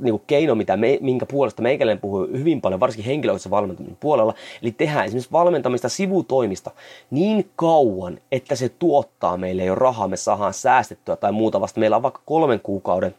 [0.00, 4.34] niin kuin keino, mitä me, minkä puolesta meikäläinen puhuu hyvin paljon, varsinkin henkilökohtaisen valmentamisen puolella,
[4.62, 6.70] eli tehdään esimerkiksi valmentamista sivutoimista
[7.10, 11.80] niin kauan, että se tuottaa meille jo rahaa, me saadaan säästettyä tai muuta vasta.
[11.80, 13.14] Meillä on vaikka kolmen kuukauden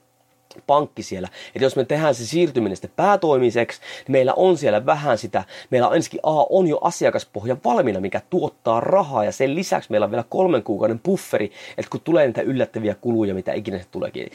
[0.67, 1.29] pankki siellä.
[1.47, 5.87] Että jos me tehdään se siirtyminen sitten päätoimiseksi, niin meillä on siellä vähän sitä, meillä
[5.87, 10.11] on ensinnäkin A, on jo asiakaspohja valmiina, mikä tuottaa rahaa, ja sen lisäksi meillä on
[10.11, 14.31] vielä kolmen kuukauden bufferi, että kun tulee niitä yllättäviä kuluja, mitä ikinä se tuleekin,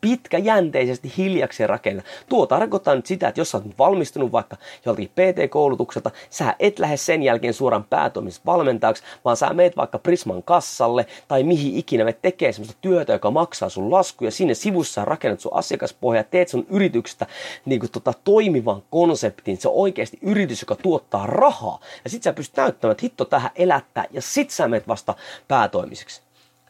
[0.00, 2.02] pitkäjänteisesti hiljakseen rakenna.
[2.28, 4.56] Tuo tarkoittaa nyt sitä, että jos sä oot valmistunut vaikka
[4.86, 10.42] joltakin PT-koulutukselta, sä et lähde sen jälkeen suoraan päätoimisesta valmentajaksi, vaan sä meet vaikka Prisman
[10.42, 15.40] kassalle, tai mihin ikinä me tekee sellaista työtä, joka maksaa sun laskuja, sinne sivussa rakennat
[15.40, 17.26] sun asiakaspohja, teet sun yrityksestä
[17.64, 21.80] niin kuin tota, toimivan konseptin, se on oikeasti yritys, joka tuottaa rahaa.
[22.04, 25.14] Ja sit sä pystyt näyttämään, että hitto tähän elättää, ja sit sä menet vasta
[25.48, 26.22] päätoimiseksi.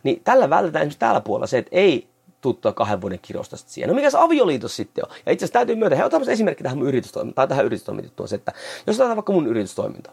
[0.03, 2.09] Niin tällä vältetään esimerkiksi täällä puolella se, että ei
[2.41, 3.89] tuttua kahden vuoden kirosta siihen.
[3.89, 5.11] No mikä se avioliitos sitten on?
[5.27, 8.37] Ja itse asiassa täytyy myötä, he otan esimerkki tähän mun yritystoimintaan, tai tähän yritystoimintaan, se,
[8.37, 8.53] että
[8.87, 10.11] jos otetaan vaikka mun yritystoiminta,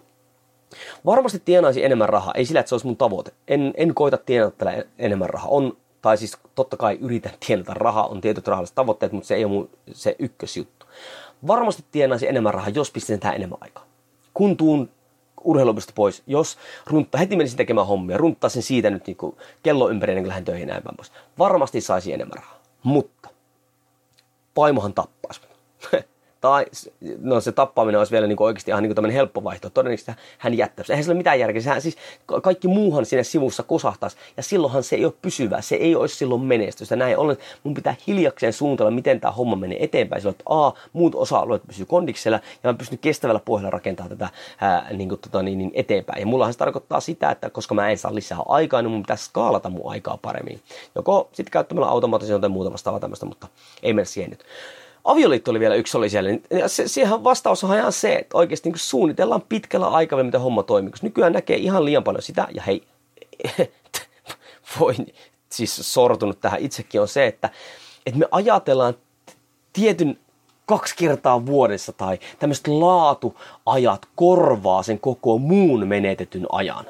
[1.05, 3.31] varmasti tienaisi enemmän rahaa, ei sillä, että se olisi mun tavoite.
[3.47, 5.49] En, en koita tienata enemmän rahaa.
[5.49, 9.45] On tai siis totta kai yritän tienata rahaa, on tietyt rahalliset tavoitteet, mutta se ei
[9.45, 10.85] ole mun, se ykkösjuttu.
[11.47, 13.85] Varmasti tienaisi enemmän rahaa, jos pistetään enemmän aikaa.
[14.33, 14.89] Kun tuun
[15.43, 19.17] urheiluopista pois, jos runtta, heti menisin tekemään hommia, sen siitä nyt niin
[19.63, 21.11] kello ympäri ennen kuin lähden töihin näin pois.
[21.39, 23.29] Varmasti saisi enemmän rahaa, mutta
[24.53, 25.46] paimohan tappaisi.
[26.41, 26.65] Tai
[27.21, 29.73] no se tappaminen olisi vielä niin kuin oikeasti ihan niin kuin helppo vaihtoehto.
[29.73, 30.91] Todennäköisesti hän jättäisi.
[30.91, 31.61] Eihän sillä ole mitään järkeä.
[31.61, 31.97] Sehän, siis
[32.43, 34.17] kaikki muuhan sinne sivussa kosahtaisi.
[34.37, 35.61] Ja silloinhan se ei ole pysyvää.
[35.61, 36.95] Se ei olisi silloin menestystä.
[36.95, 40.21] Näin ollen mun pitää hiljakseen suunnitella, miten tämä homma menee eteenpäin.
[40.21, 44.29] Silloin, että A, muut osa-alueet pysyy kondiksella ja mä pystyn kestävällä pohjalla rakentamaan tätä
[44.61, 46.19] ää, niin kuin, tota, niin, niin eteenpäin.
[46.19, 49.15] Ja mullahan se tarkoittaa sitä, että koska mä en saa lisää aikaa, niin mun pitää
[49.15, 50.61] skaalata mun aikaa paremmin.
[50.95, 53.47] Joko sitten käyttämällä automaattisia tai muuta vastaavaa tämmöistä, mutta
[53.83, 54.43] ei mene siihen nyt
[55.07, 56.29] avioliitto oli vielä yksi oli siellä.
[56.29, 60.63] Niin se, siihen vastaus on ihan se, että oikeasti niin suunnitellaan pitkällä aikavälillä, miten homma
[60.63, 60.91] toimii.
[60.91, 62.83] Koska nykyään näkee ihan liian paljon sitä, ja hei,
[64.79, 64.95] voi
[65.49, 67.49] siis sortunut tähän itsekin, on se, että,
[68.05, 68.93] että me ajatellaan
[69.73, 70.19] tietyn
[70.65, 76.85] kaksi kertaa vuodessa tai tämmöiset laatuajat korvaa sen koko muun menetetyn ajan.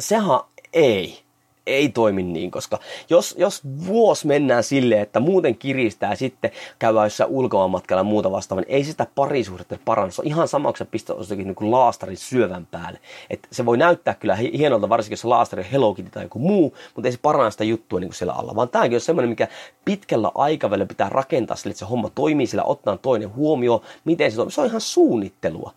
[0.00, 0.40] Sehän
[0.72, 1.27] ei
[1.68, 2.78] ei toimi niin, koska
[3.10, 8.62] jos, jos vuosi mennään silleen, että muuten kiristää sitten käydään jossain ulkomaanmatkalla ja muuta vastaavaa,
[8.62, 10.10] niin ei sitä parisuhdetta paranna.
[10.10, 10.86] Se on ihan sama, kun
[11.18, 12.98] jostakin niin laastarin syövän päälle.
[13.30, 16.38] Et se voi näyttää kyllä hienolta, varsinkin jos se laastari on Hello Kitty tai joku
[16.38, 18.54] muu, mutta ei se paranna sitä juttua niin kuin siellä alla.
[18.56, 19.48] Vaan tämäkin on semmoinen, mikä
[19.84, 24.36] pitkällä aikavälillä pitää rakentaa sille, että se homma toimii sillä, ottaa toinen huomioon, miten se
[24.36, 24.52] toimii.
[24.52, 25.72] Se on ihan suunnittelua.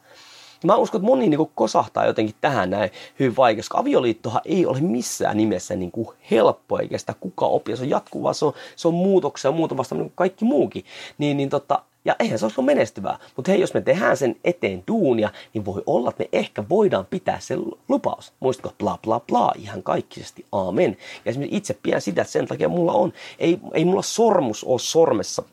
[0.65, 4.81] Mä uskon, että moni niin kosahtaa jotenkin tähän näin hyvin vaikea, koska avioliittohan ei ole
[4.81, 7.75] missään nimessä niin kuin helppo, eikä sitä kuka oppia.
[7.75, 10.85] Se on jatkuvaa, se on, se on muutoksia ja muuta vasta niin kuin kaikki muukin.
[11.17, 13.17] Niin, niin tota, ja eihän se olisi menestyvää.
[13.35, 17.05] Mutta hei, jos me tehdään sen eteen duunia, niin voi olla, että me ehkä voidaan
[17.05, 17.57] pitää se
[17.89, 18.33] lupaus.
[18.39, 20.97] Muistatko, bla bla bla, ihan kaikkisesti, aamen.
[21.25, 24.79] Ja esimerkiksi itse pidän sitä, että sen takia mulla on, ei, ei mulla sormus ole
[24.79, 25.43] sormessa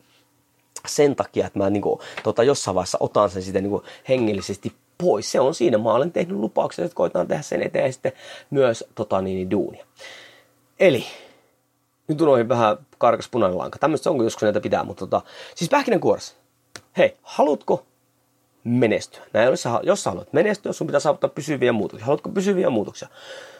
[0.87, 5.31] sen takia, että mä niin kuin, tota, jossain vaiheessa otan sen sitten niin hengellisesti pois.
[5.31, 5.77] Se on siinä.
[5.77, 8.11] Mä olen tehnyt lupauksen, että koitaan tehdä sen eteen sitten
[8.49, 9.85] myös tota, niin, niin, duunia.
[10.79, 11.05] Eli
[12.07, 13.79] nyt on vähän karkas punainen lanka.
[13.79, 15.21] Tämmöistä onko joskus näitä pitää, mutta tota,
[15.55, 16.35] siis pähkinänkuoressa.
[16.97, 17.85] Hei, haluatko
[18.63, 19.23] menestyä?
[19.33, 22.05] Näin, jos, sä, jos sä haluat menestyä, sun pitää saavuttaa pysyviä muutoksia.
[22.05, 23.07] Haluatko pysyviä muutoksia?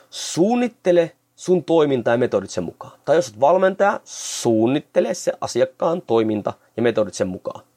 [0.09, 2.99] Suunnittele sun toiminta ja metodit sen mukaan.
[3.05, 7.68] Tai jos olet valmentaja, suunnittele se asiakkaan toiminta ja metodit sen mukaan.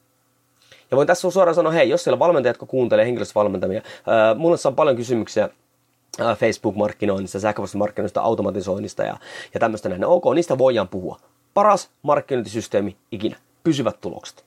[0.93, 4.71] Ja voin tässä suoraan sanoa, hei, jos siellä valmentajat, jotka kuuntelee henkilöstövalmentamia, ää, mulle saa
[4.71, 5.49] paljon kysymyksiä
[6.35, 9.17] Facebook-markkinoinnista, sähköpostimarkkinoinnista, automatisoinnista ja,
[9.53, 10.01] ja tämmöistä näin.
[10.01, 11.19] No, ok, niistä voidaan puhua.
[11.53, 13.35] Paras markkinointisysteemi ikinä.
[13.63, 14.43] Pysyvät tulokset.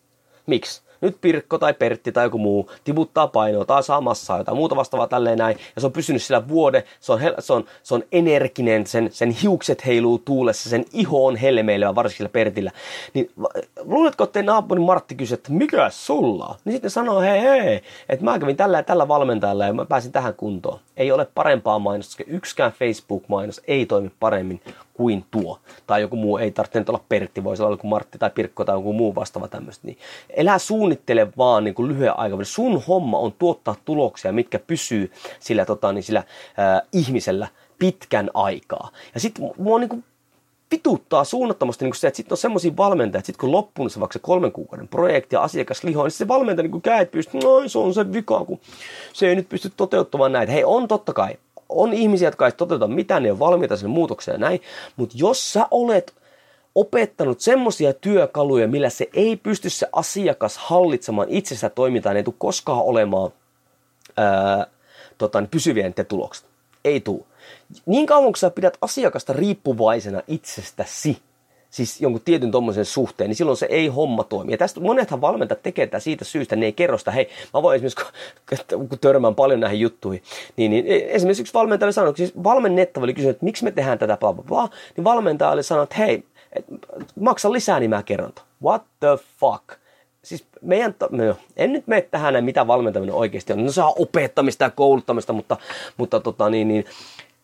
[0.47, 0.83] Miksi?
[1.01, 5.09] Nyt Pirkko tai Pertti tai joku muu tiputtaa painoa tai saa massaa tai muuta vastaavaa
[5.09, 8.87] tälleen näin, ja se on pysynyt sillä vuode, se on, se on, se on energinen,
[8.87, 12.71] sen, sen hiukset heiluu tuulessa, sen iho on helmeilevä, varsinkin sillä Pertillä.
[13.15, 13.31] Niin
[13.85, 18.39] luuletko, että naapuri Martti kysyy, että mikä sulla Niin sitten sanoo, hei hei, että mä
[18.39, 20.79] kävin tällä ja tällä valmentajalla ja mä pääsin tähän kuntoon.
[20.97, 24.61] Ei ole parempaa mainosta, koska yksikään Facebook-mainos ei toimi paremmin
[24.97, 25.59] kuin tuo.
[25.87, 28.77] Tai joku muu, ei tarvitse nyt olla Pertti, voisi olla joku Martti tai Pirkko tai
[28.77, 29.87] joku muu vastaava tämmöistä.
[29.87, 29.99] Niin
[30.31, 32.47] elää suunnittele vaan niin kuin lyhyen aikavälin.
[32.47, 38.91] Sun homma on tuottaa tuloksia, mitkä pysyy sillä, tota, niin sillä äh, ihmisellä pitkän aikaa.
[39.15, 40.05] Ja sitten mua niin kuin
[40.71, 44.13] vituttaa suunnattomasti niin se, että sitten on semmoisia valmentajia, että sitten kun loppuun se vaikka
[44.13, 47.79] se kolmen kuukauden projekti ja asiakas lihoa, niin se valmentaja niin käet pystyy, noin se
[47.79, 48.61] on se vika, kun
[49.13, 50.53] se ei nyt pysty toteuttamaan näitä.
[50.53, 51.37] Hei, on totta kai,
[51.69, 54.61] on ihmisiä, jotka ei toteuta mitään, ne on valmiita sinne muutokseen ja näin,
[54.97, 56.15] mutta jos sä olet
[56.75, 62.83] opettanut semmoisia työkaluja, millä se ei pysty se asiakas hallitsemaan itsestä toimintaa, ei tule koskaan
[62.83, 63.31] olemaan
[64.17, 64.67] ää,
[65.19, 66.47] tota, niin pysyviä te tulokset.
[66.85, 67.25] Ei tule.
[67.87, 71.19] Niin kauan kun sä pidät asiakasta riippuvaisena itsestäsi,
[71.71, 74.53] siis jonkun tietyn tuommoisen suhteen, niin silloin se ei homma toimi.
[74.53, 77.77] Ja tästä monethan valmentajat tekee tätä siitä syystä, ne ei kerro sitä, hei, mä voin
[77.77, 80.23] esimerkiksi, kun törmään paljon näihin juttuihin,
[80.57, 84.17] niin, niin esimerkiksi yksi valmentaja sanoi, siis valmennettava oli kysynyt, että miksi me tehdään tätä,
[84.17, 86.65] bla, bla, bla, niin valmentaja oli sanonut, että hei, et,
[87.21, 88.33] maksa lisää, niin mä kerron.
[88.63, 89.09] What the
[89.41, 89.65] fuck?
[90.23, 93.65] Siis meidän, no, en nyt mene tähän, mitä valmentaminen oikeasti on.
[93.65, 95.57] No se on opettamista ja kouluttamista, mutta,
[95.97, 96.85] mutta tota, niin, niin,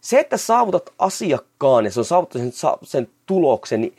[0.02, 3.96] se, että saavutat asiakkaan ja se on saavuttanut sen, sen tuloksen, niin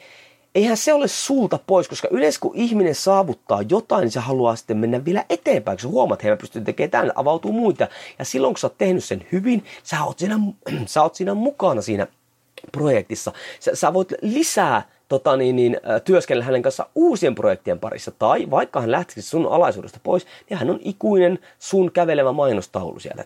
[0.55, 4.77] eihän se ole sulta pois, koska yleensä kun ihminen saavuttaa jotain, niin se haluaa sitten
[4.77, 7.87] mennä vielä eteenpäin, kun sä huomaat, että he pystyy tekemään tämän, avautuu muita.
[8.19, 10.39] Ja silloin kun sä oot tehnyt sen hyvin, sä oot siinä,
[10.85, 12.07] sä oot siinä mukana siinä
[12.71, 13.31] projektissa.
[13.59, 18.11] Sä, sä voit lisää tota, niin, niin, työskennellä hänen kanssa uusien projektien parissa.
[18.11, 23.23] Tai vaikka hän lähtisi sun alaisuudesta pois, niin hän on ikuinen sun kävelevä mainostaulu siellä.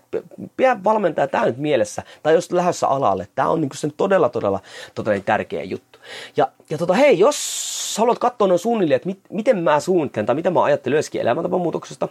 [0.58, 2.04] Pidä valmentaa tämä nyt mielessä.
[2.24, 4.60] Tai jos lähdössä alalle, tämä on niin sen todella, todella,
[4.96, 6.00] todella niin tärkeä juttu.
[6.38, 10.36] Ja, ja tota, hei, jos haluat katsoa noin suunnilleen, että mit, miten mä suunnittelen tai
[10.36, 12.08] mitä mä ajattelen myöskin elämäntapamuutoksesta.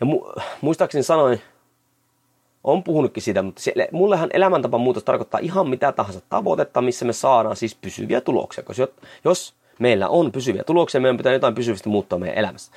[0.00, 0.24] Ja mu,
[0.60, 1.40] muistaakseni sanoin
[2.64, 7.12] on puhunutkin siitä, mutta se, mullehan elämäntapa muutos tarkoittaa ihan mitä tahansa tavoitetta, missä me
[7.12, 8.64] saadaan siis pysyviä tuloksia.
[8.64, 8.88] Koska
[9.24, 12.72] jos meillä on pysyviä tuloksia, meidän pitää jotain pysyvästi muuttaa meidän elämässä.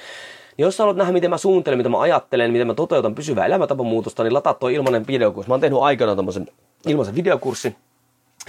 [0.57, 4.23] Niin jos haluat nähdä, miten mä suunnittelen, mitä mä ajattelen, miten mä toteutan pysyvää elämäntapamuutosta,
[4.23, 5.49] niin lataa tuo ilmainen videokurssi.
[5.49, 6.47] Mä oon tehnyt aikanaan tämmöisen
[6.87, 7.75] ilmaisen videokurssin,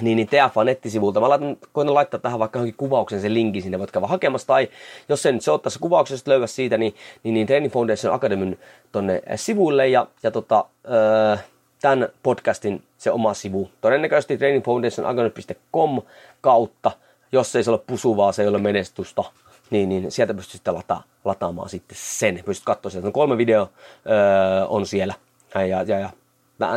[0.00, 1.20] niin, niin TFA nettisivulta.
[1.20, 4.46] Mä laitan, koitan laittaa tähän vaikka johonkin kuvauksen sen linkin sinne, voit käydä hakemassa.
[4.46, 4.68] Tai
[5.08, 8.58] jos sen se ottaa se kuvauksesta löydä siitä, niin, niin, niin Training Foundation Academyn
[8.92, 9.88] tonne sivuille.
[9.88, 11.36] Ja, ja tota, öö,
[11.80, 13.70] tämän podcastin se oma sivu.
[13.80, 16.02] Todennäköisesti trainingfoundationacademy.com
[16.40, 16.90] kautta.
[17.32, 19.22] Jos ei se ole pusuvaa, se ei ole menestystä,
[19.70, 22.42] niin, niin sieltä pystyt sitten lata, lataamaan sitten sen.
[22.44, 23.10] Pystyt katsoa sieltä.
[23.10, 23.68] Kolme video
[24.06, 25.14] öö, on siellä.
[25.54, 26.10] Ja, ja, ja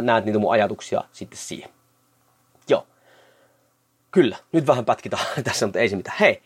[0.01, 1.69] näet niitä mun ajatuksia sitten siihen.
[4.11, 6.17] Kyllä, nyt vähän pätkitään tässä, mutta ei se mitään.
[6.19, 6.41] Hei,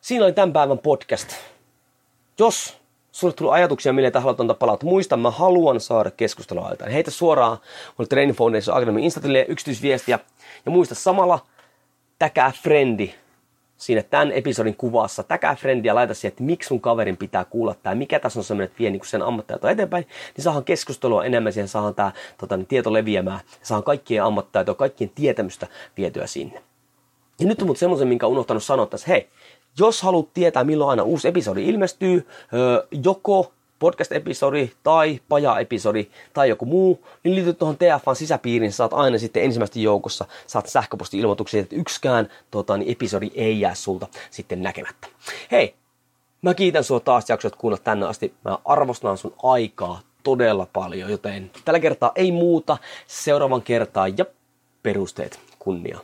[0.00, 1.32] siinä oli tämän päivän podcast.
[2.38, 2.76] Jos
[3.12, 6.90] sulle tuli ajatuksia, millä haluat antaa palautetta, muista, mä haluan saada keskustelua aitaan.
[6.90, 7.58] Heitä suoraan
[7.98, 10.18] mulle Training Foundation Academy Instatille yksityisviestiä.
[10.64, 11.38] Ja muista samalla,
[12.18, 13.14] täkää frendi
[13.76, 15.22] siinä tämän episodin kuvassa.
[15.22, 18.64] Täkää frendiä, laita siihen, että miksi sun kaverin pitää kuulla tämä, mikä tässä on semmoinen,
[18.64, 22.66] että vie niin sen ammattitaito eteenpäin, niin saadaan keskustelua enemmän siihen, saadaan tämä tota, niin
[22.66, 26.62] tieto leviämään, saadaan kaikkien ammattitaitoa, kaikkien tietämystä vietyä sinne.
[27.40, 29.28] Ja nyt on mut semmoisen, minkä unohtanut sanoa tässä, hei,
[29.78, 32.26] jos haluat tietää, milloin aina uusi episodi ilmestyy,
[33.04, 39.42] joko podcast-episodi tai paja-episodi tai joku muu, niin liity tuohon TFAn sisäpiiriin, saat aina sitten
[39.42, 45.08] ensimmäistä joukossa, saat sähköposti-ilmoituksia, että yksikään tota, niin episodi ei jää sulta sitten näkemättä.
[45.50, 45.74] Hei,
[46.42, 48.34] mä kiitän sua taas jaksot kuunnella tänne asti.
[48.44, 52.78] Mä arvostan sun aikaa todella paljon, joten tällä kertaa ei muuta.
[53.06, 54.24] Seuraavan kertaan ja
[54.82, 55.98] perusteet kunnia.